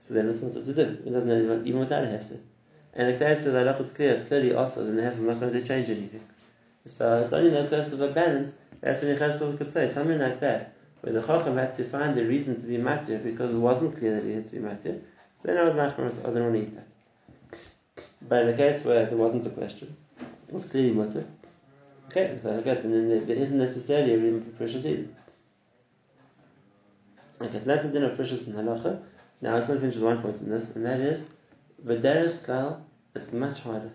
So 0.00 0.14
then 0.14 0.28
it's 0.28 0.40
mutter 0.40 0.64
to 0.64 0.74
do. 0.74 0.82
It 1.06 1.10
doesn't 1.10 1.30
even, 1.30 1.66
even 1.66 1.80
without 1.80 2.04
a 2.04 2.06
hefsed. 2.06 2.40
And 2.92 3.14
the 3.14 3.18
case 3.18 3.44
where 3.44 3.52
the 3.52 3.70
halacha 3.70 3.80
is 3.80 3.92
clear, 3.92 4.14
it's 4.14 4.28
clearly 4.28 4.54
also, 4.54 4.84
then 4.84 4.96
the 4.96 5.02
hefsed 5.02 5.20
is 5.20 5.26
not 5.26 5.40
going 5.40 5.52
to 5.52 5.64
change 5.64 5.88
anything. 5.88 6.22
So 6.86 7.22
it's 7.22 7.32
only 7.32 7.48
in 7.48 7.54
those 7.54 7.70
cases 7.70 7.94
of 7.94 8.00
a 8.02 8.08
balance, 8.08 8.54
that's 8.80 9.02
when 9.02 9.16
Yecheskel 9.16 9.56
could 9.56 9.72
say 9.72 9.90
something 9.90 10.18
like 10.18 10.40
that, 10.40 10.74
where 11.00 11.14
the 11.14 11.22
Chacham 11.22 11.56
had 11.56 11.74
to 11.78 11.84
find 11.84 12.14
the 12.14 12.24
reason 12.24 12.60
to 12.60 12.66
be 12.66 12.76
matir 12.76 13.22
because 13.24 13.54
it 13.54 13.58
wasn't 13.58 13.96
clear 13.96 14.20
that 14.20 14.24
he 14.26 14.34
had 14.34 14.46
to 14.48 14.56
be 14.56 14.58
matir. 14.58 15.00
So 15.40 15.44
then 15.44 15.56
I 15.56 15.64
was 15.64 15.74
machmer, 15.74 16.12
I 16.20 16.30
don't 16.30 16.42
want 16.42 16.54
to 16.54 16.62
eat 16.62 16.74
that. 16.74 17.58
But 18.28 18.42
in 18.42 18.48
a 18.50 18.56
case 18.56 18.84
where 18.84 19.06
there 19.06 19.16
wasn't 19.16 19.46
a 19.46 19.50
question, 19.50 19.96
it 20.20 20.52
was 20.52 20.66
clearly 20.66 20.92
mutter. 20.92 21.26
Okay, 22.16 22.38
that's 22.44 22.62
good. 22.62 22.84
And 22.84 22.94
then 22.94 23.26
there 23.26 23.36
isn't 23.36 23.58
necessarily 23.58 24.14
a 24.14 24.18
reason 24.18 24.54
for 24.56 24.64
perishus 24.64 24.84
either. 24.84 25.08
Okay, 27.40 27.58
so 27.58 27.64
that's 27.64 27.84
the 27.84 27.90
din 27.90 28.04
of 28.04 28.16
perishus 28.16 28.46
in 28.46 28.52
halacha. 28.52 29.02
Now 29.40 29.56
I 29.56 29.58
just 29.58 29.70
want 29.70 29.80
to 29.80 29.86
finish 29.86 29.96
with 29.96 30.04
one 30.04 30.22
point 30.22 30.40
in 30.40 30.48
this, 30.48 30.76
and 30.76 30.86
that 30.86 31.00
is, 31.00 31.26
v'derech 31.84 32.44
klal, 32.44 32.82
it's 33.16 33.32
much 33.32 33.58
harder. 33.62 33.90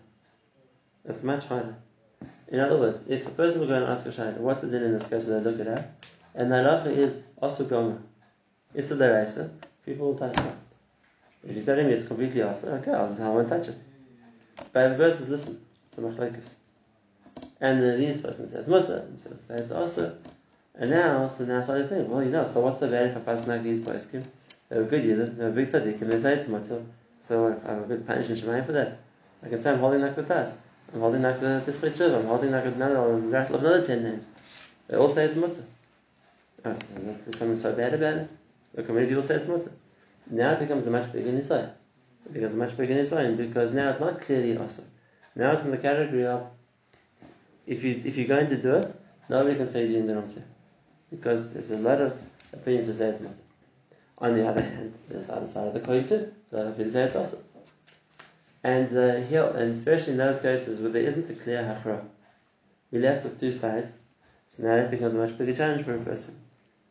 It's 1.05 1.23
much 1.23 1.45
harder. 1.45 1.75
In 2.49 2.59
other 2.59 2.77
words, 2.77 3.05
if 3.07 3.25
a 3.25 3.29
person 3.29 3.61
will 3.61 3.67
go 3.67 3.75
and 3.75 3.85
ask 3.85 4.05
a 4.05 4.09
shayla, 4.09 4.37
what's 4.39 4.63
the 4.63 4.67
din 4.67 4.83
in 4.83 4.91
this 4.91 5.07
case, 5.07 5.23
so 5.23 5.39
they 5.39 5.49
look 5.49 5.61
it 5.61 5.69
up, 5.69 5.79
and 6.35 6.51
the 6.51 6.55
halacha 6.57 6.87
is 6.87 7.21
asu 7.41 7.69
gomer, 7.69 7.99
people 9.85 10.07
will 10.07 10.19
touch 10.19 10.37
it. 10.37 10.53
If 11.47 11.55
you 11.55 11.63
tell 11.63 11.79
him 11.79 11.87
it's 11.87 12.05
completely 12.05 12.41
asa, 12.41 12.73
okay, 12.73 12.91
I 12.91 13.29
won't 13.29 13.47
touch 13.47 13.69
it. 13.69 13.77
But 14.73 14.89
the 14.89 14.97
verse 14.97 15.21
is 15.21 15.29
listen, 15.29 15.61
it's 15.87 15.97
a 15.97 16.01
machlekes. 16.01 16.49
And 17.61 17.83
uh, 17.83 17.95
these 17.97 18.21
person 18.21 18.49
says 18.49 18.67
mutter, 18.67 19.05
and 19.07 19.23
person 19.23 19.39
says 19.47 19.71
also. 19.71 20.17
And 20.75 20.91
now, 20.91 21.27
so 21.27 21.45
now 21.45 21.61
start 21.61 21.81
to 21.81 21.87
think, 21.87 22.07
well, 22.07 22.23
you 22.23 22.29
know, 22.29 22.45
so 22.45 22.61
what's 22.61 22.79
the 22.79 22.87
value 22.87 23.11
for 23.11 23.19
person 23.19 23.47
like 23.47 23.63
these 23.63 23.79
poskim? 23.79 24.23
They 24.69 24.77
were 24.77 24.85
good 24.85 25.03
yidden, 25.03 25.37
they 25.37 25.43
were 25.43 25.51
big 25.51 25.69
tzaddik, 25.69 26.01
and 26.01 26.11
they 26.11 26.21
say 26.21 26.35
it's 26.35 26.47
mutter. 26.47 26.83
So 27.21 27.59
I 27.65 27.73
have 27.73 27.83
a 27.83 27.87
good 27.87 28.07
punish 28.07 28.29
and 28.29 28.37
shemayim 28.37 28.65
for 28.65 28.71
that. 28.71 28.99
I 29.43 29.49
can 29.49 29.61
say 29.61 29.71
I'm 29.71 29.79
holding 29.79 30.01
like 30.01 30.15
the 30.15 30.23
Taz. 30.23 30.53
I'm 30.93 31.01
holding 31.01 31.21
like 31.21 31.39
the 31.39 31.61
Tisrei 31.65 31.91
Tshuva, 31.91 32.19
I'm 32.19 32.25
holding 32.25 32.51
like 32.51 32.65
another, 32.65 32.97
I'm 32.97 33.29
rattle 33.29 33.55
of 33.55 33.61
another 33.61 33.85
ten 33.85 34.03
names. 34.03 34.25
They 34.87 34.97
all 34.97 35.09
say 35.09 35.25
it's 35.25 35.35
mutter. 35.35 35.63
Oh, 36.65 36.75
there's 36.95 37.37
something 37.37 37.59
so 37.59 37.73
bad 37.73 37.93
about 37.93 38.17
it. 38.17 38.29
Look 38.75 38.87
how 38.87 38.93
many 38.93 39.07
people 39.07 39.23
say 39.23 39.35
it's 39.35 39.47
mutter. 39.47 39.71
Now 40.29 40.53
it 40.53 40.59
becomes 40.59 40.87
a 40.87 40.91
much 40.91 41.11
bigger 41.11 41.31
nisai. 41.31 41.71
It 42.25 42.33
becomes 42.33 42.53
a 42.53 42.57
much 42.57 42.75
bigger 42.75 42.95
nisai 42.95 43.35
because 43.37 43.73
now 43.73 43.91
it's 43.91 43.99
not 43.99 44.21
clearly 44.21 44.57
awesome. 44.57 44.85
Now 45.35 45.51
it's 45.51 45.63
in 45.63 45.71
the 45.71 45.77
category 45.77 46.25
of 46.25 46.47
if 47.69 47.83
you 47.83 48.01
if 48.03 48.17
you're 48.17 48.27
going 48.27 48.47
to 48.47 48.57
do 48.57 48.75
it, 48.75 48.95
nobody 49.29 49.55
can 49.55 49.67
say 49.67 49.81
you're 49.81 49.93
doing 49.93 50.07
the 50.07 50.15
wrong 50.15 50.29
thing. 50.29 50.43
Because 51.11 51.53
there's 51.53 51.69
a 51.69 51.77
lot 51.77 52.01
of 52.01 52.19
opinions 52.51 52.87
to 52.87 52.95
say 52.95 53.09
it's 53.09 53.21
not. 53.21 53.35
On 54.17 54.35
the 54.35 54.45
other 54.45 54.63
hand, 54.63 54.93
there's 55.07 55.27
the 55.27 55.35
other 55.35 55.47
side 55.47 55.67
of 55.67 55.73
the 55.75 55.79
coin 55.79 56.07
too. 56.07 56.33
A 56.51 56.57
lot 56.57 56.77
say 56.77 57.03
it's 57.03 57.15
awesome. 57.15 57.43
And 58.63 58.89
uh, 58.97 59.21
here, 59.21 59.45
and 59.55 59.73
especially 59.73 60.13
in 60.13 60.17
those 60.17 60.41
cases 60.41 60.81
where 60.81 60.91
there 60.91 61.03
isn't 61.03 61.29
a 61.29 61.35
clear 61.35 61.61
hachra, 61.63 62.03
we're 62.91 63.03
left 63.03 63.23
with 63.23 63.39
two 63.39 63.51
sides. 63.51 63.93
So 64.49 64.63
now 64.63 64.75
that 64.75 64.91
becomes 64.91 65.13
a 65.13 65.19
much 65.19 65.37
bigger 65.37 65.55
challenge 65.55 65.85
for 65.85 65.95
a 65.95 65.99
person. 65.99 66.35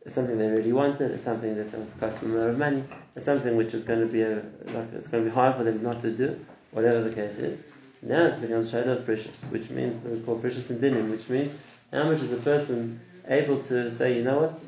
It's 0.05 0.15
something 0.15 0.37
they 0.37 0.47
really 0.47 0.71
wanted. 0.71 1.11
It's 1.11 1.25
something 1.25 1.55
that 1.55 1.71
will 1.73 1.85
cost 1.99 2.21
them 2.21 2.35
a 2.35 2.39
lot 2.39 2.49
of 2.49 2.57
money. 2.57 2.85
It's 3.17 3.25
something 3.25 3.57
which 3.57 3.73
is 3.73 3.83
going 3.83 3.99
to 3.99 4.07
be 4.07 4.21
a, 4.21 4.41
like 4.73 4.93
it's 4.93 5.07
going 5.07 5.25
to 5.25 5.29
be 5.29 5.35
hard 5.35 5.57
for 5.57 5.65
them 5.65 5.83
not 5.83 5.99
to 5.99 6.11
do, 6.11 6.39
whatever 6.71 7.01
the 7.01 7.13
case 7.13 7.37
is. 7.37 7.59
Now 8.01 8.25
it 8.27 8.41
becomes 8.41 8.71
shadow 8.71 8.93
of 8.93 9.05
perishus, 9.05 9.43
which 9.51 9.69
means 9.69 10.03
we 10.05 10.19
call 10.21 10.39
perishus 10.39 10.69
in 10.69 10.79
dinim, 10.79 11.09
which 11.09 11.27
means 11.27 11.51
how 11.91 12.03
much 12.03 12.21
is 12.21 12.31
a 12.31 12.37
person 12.37 12.99
able 13.27 13.61
to 13.63 13.91
say, 13.91 14.15
you 14.15 14.23
know 14.23 14.39
what, 14.39 14.61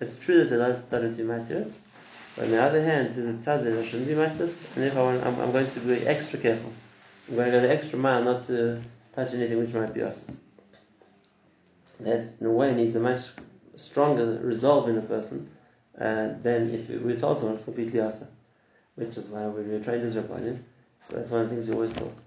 it's 0.00 0.18
true 0.18 0.38
that 0.38 0.50
the 0.50 0.56
light 0.56 0.82
started 0.84 1.16
to 1.16 1.24
matter 1.24 1.58
it, 1.58 1.72
but 2.36 2.44
on 2.44 2.50
the 2.50 2.62
other 2.62 2.84
hand, 2.84 3.14
there's 3.14 3.26
a 3.26 3.32
tzad 3.32 3.64
that 3.64 3.78
I 3.78 3.84
shouldn't 3.84 4.08
be 4.08 4.14
matters, 4.14 4.60
and 4.76 4.84
if 4.84 4.96
I 4.96 5.02
want, 5.02 5.24
I'm, 5.24 5.40
I'm, 5.40 5.50
going 5.50 5.70
to 5.70 5.80
be 5.80 6.06
extra 6.06 6.38
careful. 6.38 6.72
I'm 7.28 7.36
going 7.36 7.50
to 7.50 7.58
go 7.58 7.60
the 7.60 7.72
extra 7.72 7.98
mile 7.98 8.22
not 8.22 8.44
to 8.44 8.80
touch 9.14 9.34
anything 9.34 9.58
which 9.58 9.72
might 9.72 9.94
be 9.94 10.02
awesome. 10.02 10.38
That, 12.00 12.32
in 12.38 12.46
a 12.46 12.50
way, 12.50 12.74
needs 12.74 12.94
a 12.94 13.00
much 13.00 13.22
stronger 13.76 14.38
resolve 14.42 14.88
in 14.88 14.98
a 14.98 15.02
person 15.02 15.50
uh, 16.00 16.34
than 16.42 16.72
if 16.72 16.88
we're 17.02 17.18
told 17.18 17.38
someone 17.38 17.56
it's 17.56 17.64
completely 17.64 18.00
awesome, 18.00 18.28
which 18.94 19.16
is 19.16 19.30
why 19.30 19.46
we 19.46 19.62
were 19.62 19.80
trained 19.80 20.04
as 20.04 20.14
Rabbanim. 20.14 20.58
So 21.08 21.16
that's 21.16 21.30
one 21.30 21.42
of 21.42 21.48
the 21.48 21.56
things 21.56 21.68
we 21.68 21.74
always 21.74 21.92
taught. 21.94 22.18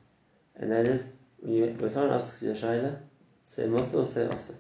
And 0.56 0.72
that 0.72 0.88
is, 0.88 1.08
when, 1.40 1.54
you, 1.54 1.66
when 1.78 1.92
someone 1.92 2.14
asks 2.14 2.42
you 2.42 2.52
a 2.52 2.54
shayla, 2.54 2.98
say 3.48 3.68
mutter 3.68 3.98
or 3.98 4.06
say 4.06 4.28
asa. 4.28 4.54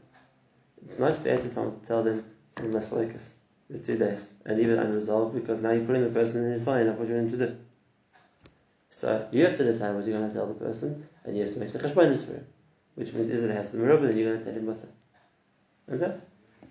It's 0.86 1.00
not 1.00 1.18
fair 1.18 1.38
to 1.38 1.50
someone 1.50 1.80
to 1.80 1.86
tell 1.86 2.04
them 2.04 2.26
to 2.56 2.82
focus. 2.82 3.34
It's 3.70 3.86
two 3.86 3.98
days 3.98 4.30
and 4.46 4.58
leave 4.58 4.70
it 4.70 4.80
unresolved 4.80 5.34
because 5.34 5.62
now 5.62 5.72
you're 5.72 5.86
putting 5.86 6.04
the 6.04 6.10
person 6.10 6.44
in 6.44 6.52
his 6.52 6.64
sign 6.64 6.88
of 6.88 6.98
what 7.00 7.08
you're 7.08 7.18
going 7.18 7.32
to 7.32 7.38
do. 7.38 7.56
So 8.90 9.28
you 9.32 9.46
have 9.46 9.56
to 9.58 9.64
decide 9.64 9.96
what 9.96 10.06
you're 10.06 10.18
going 10.18 10.30
to 10.30 10.36
tell 10.36 10.48
the 10.48 10.54
person 10.54 11.08
and 11.24 11.38
you 11.38 11.44
have 11.46 11.54
to 11.54 11.60
make 11.60 11.72
the 11.72 11.80
cheshbonis 11.80 12.26
for 12.26 12.34
him. 12.34 12.48
Which 12.96 13.14
means 13.14 13.30
is 13.30 13.46
it 13.46 13.52
has 13.52 13.72
the 13.72 13.78
merubah, 13.78 14.08
then 14.08 14.18
you're 14.18 14.34
going 14.34 14.40
to 14.40 14.46
tell 14.46 14.54
him 14.54 14.66
mutter. 14.66 14.90
Understand? 15.88 16.22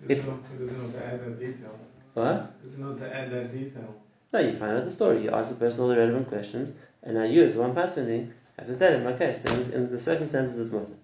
There's 0.01 0.23
no, 0.23 0.39
there's 0.57 0.71
no 0.71 0.91
to 0.91 1.05
add 1.05 1.19
that 1.21 1.39
detail. 1.39 1.79
What? 2.13 2.53
There's 2.61 2.77
no 2.77 2.93
to 2.93 3.15
add 3.15 3.31
that 3.31 3.51
detail. 3.51 3.95
No, 4.33 4.39
you 4.39 4.53
find 4.53 4.77
out 4.77 4.85
the 4.85 4.91
story. 4.91 5.23
You 5.23 5.31
ask 5.31 5.49
the 5.49 5.55
person 5.55 5.81
all 5.81 5.89
the 5.89 5.97
relevant 5.97 6.27
questions, 6.27 6.73
and 7.03 7.15
now 7.15 7.23
you, 7.23 7.43
as 7.43 7.55
one 7.55 7.73
person, 7.73 8.33
have 8.61 8.67
to 8.67 8.77
tell 8.77 8.93
him, 8.93 9.07
okay, 9.07 9.39
so 9.43 9.53
in, 9.53 9.73
in 9.73 9.91
the 9.91 9.99
circumstances 9.99 10.59
it's 10.59 10.71
mutter. 10.71 10.97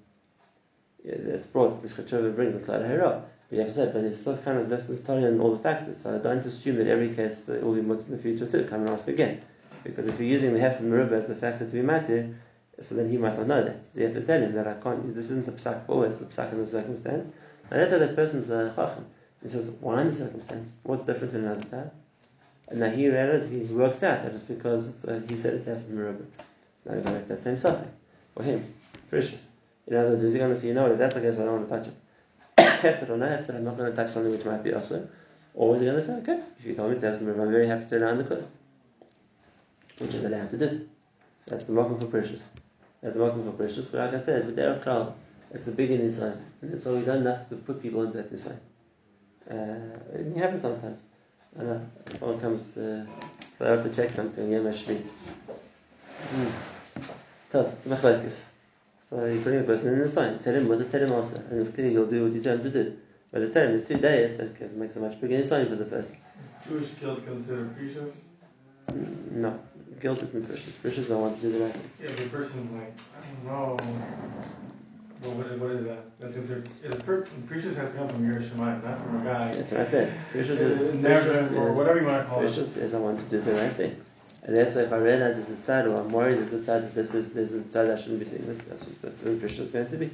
It's 1.03 1.45
brought, 1.45 1.81
because 1.81 2.05
Chachova 2.05 2.35
brings 2.35 2.55
a 2.55 2.59
Klad 2.59 2.85
Hera. 2.85 3.23
But 3.49 3.55
you 3.55 3.61
have 3.61 3.73
to 3.73 3.75
say, 3.75 3.89
but 3.91 4.03
it's 4.03 4.25
not 4.25 4.43
kind 4.43 4.59
of 4.59 4.69
that's 4.69 4.87
the 4.87 4.95
story 4.95 5.23
and 5.23 5.41
all 5.41 5.55
the 5.55 5.63
factors. 5.63 5.97
So 5.97 6.19
don't 6.19 6.45
assume 6.45 6.75
that 6.77 6.87
every 6.87 7.15
case 7.15 7.41
that 7.45 7.63
will 7.63 7.75
be 7.75 7.81
mutter 7.81 8.03
in 8.07 8.11
the 8.11 8.17
future 8.17 8.45
too. 8.45 8.65
Come 8.65 8.81
and 8.81 8.89
ask 8.89 9.07
again. 9.07 9.41
Because 9.83 10.07
if 10.07 10.19
you're 10.19 10.27
using 10.27 10.53
the 10.53 10.59
Hefsed 10.59 11.11
as 11.13 11.27
the 11.27 11.35
factor 11.35 11.65
to 11.65 11.71
be 11.71 11.81
matir, 11.81 12.35
so 12.81 12.95
then 12.95 13.09
he 13.09 13.17
might 13.17 13.37
not 13.37 13.47
know 13.47 13.63
that. 13.63 13.85
So 13.85 14.01
you 14.01 14.05
have 14.07 14.15
to 14.15 14.25
tell 14.25 14.41
him 14.41 14.53
that 14.53 14.67
I 14.67 14.73
can't, 14.75 15.15
this 15.15 15.31
isn't 15.31 15.47
a 15.47 15.51
psak 15.51 15.85
for 15.85 16.05
it's 16.05 16.21
a 16.21 16.25
psak 16.25 16.51
in 16.51 16.59
the 16.59 16.67
circumstance. 16.67 17.31
And 17.71 17.81
that's 17.81 17.91
how 17.91 17.99
that 17.99 18.15
person's 18.15 18.49
a 18.49 18.73
chacham. 18.75 19.05
He 19.41 19.49
says, 19.49 19.69
why 19.79 20.01
in 20.01 20.09
the 20.09 20.15
circumstance? 20.15 20.69
What's 20.83 21.03
different 21.05 21.33
in 21.33 21.45
another 21.45 21.63
time? 21.63 21.91
And 22.67 22.81
now 22.81 22.89
he 22.89 23.07
read 23.09 23.29
it, 23.29 23.49
he 23.49 23.73
works 23.73 24.03
out 24.03 24.23
that 24.23 24.33
it's 24.33 24.43
because 24.43 24.89
it's, 24.89 25.05
uh, 25.05 25.21
he 25.27 25.37
said 25.37 25.53
it's 25.53 25.65
Hefsed. 25.65 25.89
So 26.87 26.93
now 26.93 26.99
we 26.99 27.05
go 27.05 27.11
back 27.11 27.23
to 27.23 27.29
that 27.29 27.41
same 27.41 27.59
suffix. 27.59 27.89
For 28.33 28.43
him, 28.43 28.73
perishus. 29.11 29.43
In 29.87 29.95
other 29.95 30.09
words, 30.09 30.23
is 30.23 30.33
he 30.33 30.39
going 30.39 30.53
to 30.53 30.59
say, 30.59 30.67
you 30.67 30.73
know 30.73 30.87
what, 30.87 30.97
that's 30.97 31.15
the 31.15 31.21
case, 31.21 31.39
I 31.39 31.45
don't 31.45 31.67
want 31.67 31.69
to 31.69 31.77
touch 31.77 31.87
it. 31.87 31.93
Hefsed 32.81 33.09
or 33.09 33.17
no 33.17 33.25
Hefsed, 33.25 33.55
I'm 33.55 33.63
not 33.63 33.77
going 33.77 33.89
to 33.89 33.95
touch 33.95 34.11
something 34.11 34.31
which 34.31 34.45
might 34.45 34.63
be 34.63 34.73
also. 34.73 35.07
Or 35.53 35.75
is 35.75 35.81
he 35.81 35.87
going 35.87 35.99
to 35.99 36.05
say, 36.05 36.13
okay, 36.17 36.39
if 36.59 36.65
you 36.65 36.73
told 36.73 36.93
me 36.93 36.99
to 36.99 37.05
Hefsed, 37.05 37.21
I'm 37.21 37.51
very 37.51 37.67
happy 37.67 37.89
to 37.89 37.97
learn 37.97 38.17
the 38.19 38.23
Kud. 38.23 38.47
Which 39.97 40.13
is 40.13 40.23
allowed 40.23 40.51
to 40.51 40.57
do. 40.57 40.87
That's 41.47 41.63
the 41.63 41.73
Mokum 41.73 41.99
for 41.99 42.07
perishus. 42.07 42.43
That's 43.01 43.15
the 43.15 43.21
Mokum 43.21 43.45
for 43.45 43.63
perishus, 43.63 43.91
but 43.91 43.99
like 43.99 44.21
I 44.21 44.23
said, 44.23 44.45
with 44.45 44.55
the 44.55 44.81
Klal, 44.85 45.13
it's 45.51 45.67
a 45.67 45.71
big 45.71 45.91
in. 45.91 46.01
And 46.01 46.81
so 46.81 46.97
we 46.97 47.05
don't 47.05 47.25
have 47.25 47.49
to 47.49 47.55
put 47.55 47.81
people 47.81 48.03
into 48.03 48.21
that. 48.21 48.59
Uh, 49.49 49.97
it 50.13 50.37
happens 50.37 50.61
sometimes. 50.61 50.99
I 51.57 51.63
know, 51.63 51.81
someone 52.19 52.39
comes 52.39 52.73
to, 52.73 53.07
they 53.57 53.65
have 53.65 53.83
to 53.83 53.89
check 53.89 54.11
something, 54.11 54.51
yeah, 54.51 54.59
Mashvi. 54.59 55.01
Hmm. 56.17 56.49
Tough, 57.57 57.73
it's 57.73 57.87
machlekes. 57.87 58.41
So 59.09 59.25
you 59.25 59.41
putting 59.41 59.61
a 59.61 59.63
person 59.63 59.93
in 59.93 59.99
the 59.99 60.07
sign. 60.07 60.37
Tell 60.37 60.53
him 60.53 60.67
what 60.67 60.77
to 60.77 60.85
tell 60.85 61.01
him 61.01 61.11
also. 61.11 61.37
And 61.49 61.59
it's 61.59 61.71
clear 61.71 61.89
you'll 61.89 62.05
do 62.05 62.25
what 62.25 62.33
you 62.33 62.43
trying 62.43 62.61
to 62.61 62.69
do. 62.69 62.95
But 63.31 63.39
the 63.39 63.49
tell 63.49 63.67
him 63.67 63.75
it's 63.75 63.87
two 63.87 63.97
days, 63.97 64.37
that 64.37 64.77
makes 64.77 64.95
a 64.95 64.99
much 64.99 65.19
bigger 65.19 65.43
sign 65.43 65.67
for 65.67 65.75
the 65.75 65.85
person. 65.85 66.17
Jewish 66.67 66.89
guilt 66.99 67.25
considered 67.25 67.75
perishus? 67.75 68.11
No. 69.31 69.59
Guilt 69.99 70.21
isn't 70.21 70.47
perishus. 70.47 70.73
Perishus 70.83 71.07
don't 71.07 71.21
want 71.21 71.41
to 71.41 71.41
do 71.41 71.57
the 71.57 71.65
right 71.65 71.73
thing. 71.73 71.89
Yeah, 71.99 72.09
but 72.09 72.17
the 72.17 72.29
person's 72.29 72.71
like, 72.73 72.93
I 73.17 73.49
don't 73.49 73.79
know. 73.79 74.03
Well, 75.23 75.31
what, 75.31 75.59
what 75.59 75.71
is 75.71 75.85
that? 75.85 76.19
That's 76.19 76.35
considered. 76.35 76.69
Perishus 76.83 77.75
has 77.75 77.91
to 77.93 77.97
come 77.97 78.07
from 78.07 78.31
your 78.31 78.39
Shemaim, 78.39 78.83
not 78.83 79.01
from 79.01 79.21
a 79.21 79.23
guy. 79.23 79.55
That's 79.55 79.71
what 79.71 79.79
I 79.79 79.83
said. 79.83 80.13
Perishus 80.31 80.59
is. 80.59 80.93
Never, 80.93 81.33
Perishus 81.33 81.57
or 81.57 81.73
whatever 81.73 82.01
you 82.01 82.05
want 82.05 82.23
to 82.23 82.29
call 82.29 82.43
perishus 82.43 82.77
it. 82.77 82.83
is 82.83 82.93
I 82.93 82.99
want 82.99 83.19
to 83.19 83.25
do 83.25 83.41
the 83.41 83.53
right 83.53 83.73
thing. 83.73 83.99
And 84.47 84.55
that's 84.55 84.75
why 84.77 84.83
if 84.83 84.93
I 84.93 84.97
realize 84.97 85.37
it's 85.37 85.49
a 85.49 85.71
tzad 85.71 85.85
or 85.91 85.99
I'm 85.99 86.09
worried 86.09 86.39
it's 86.39 86.53
a 86.53 86.59
tzad 86.59 86.93
this 86.93 87.13
is 87.13 87.33
there's 87.33 87.53
a 87.53 87.59
tzad 87.59 87.93
I 87.93 88.01
shouldn't 88.01 88.19
be 88.19 88.25
saying 88.25 88.47
this, 88.47 88.59
that's 88.59 88.85
what 88.85 89.01
that's 89.01 89.21
what 89.21 89.39
Krishna 89.39 89.65
is 89.65 89.71
going 89.71 89.89
to 89.89 89.97
be. 89.97 90.09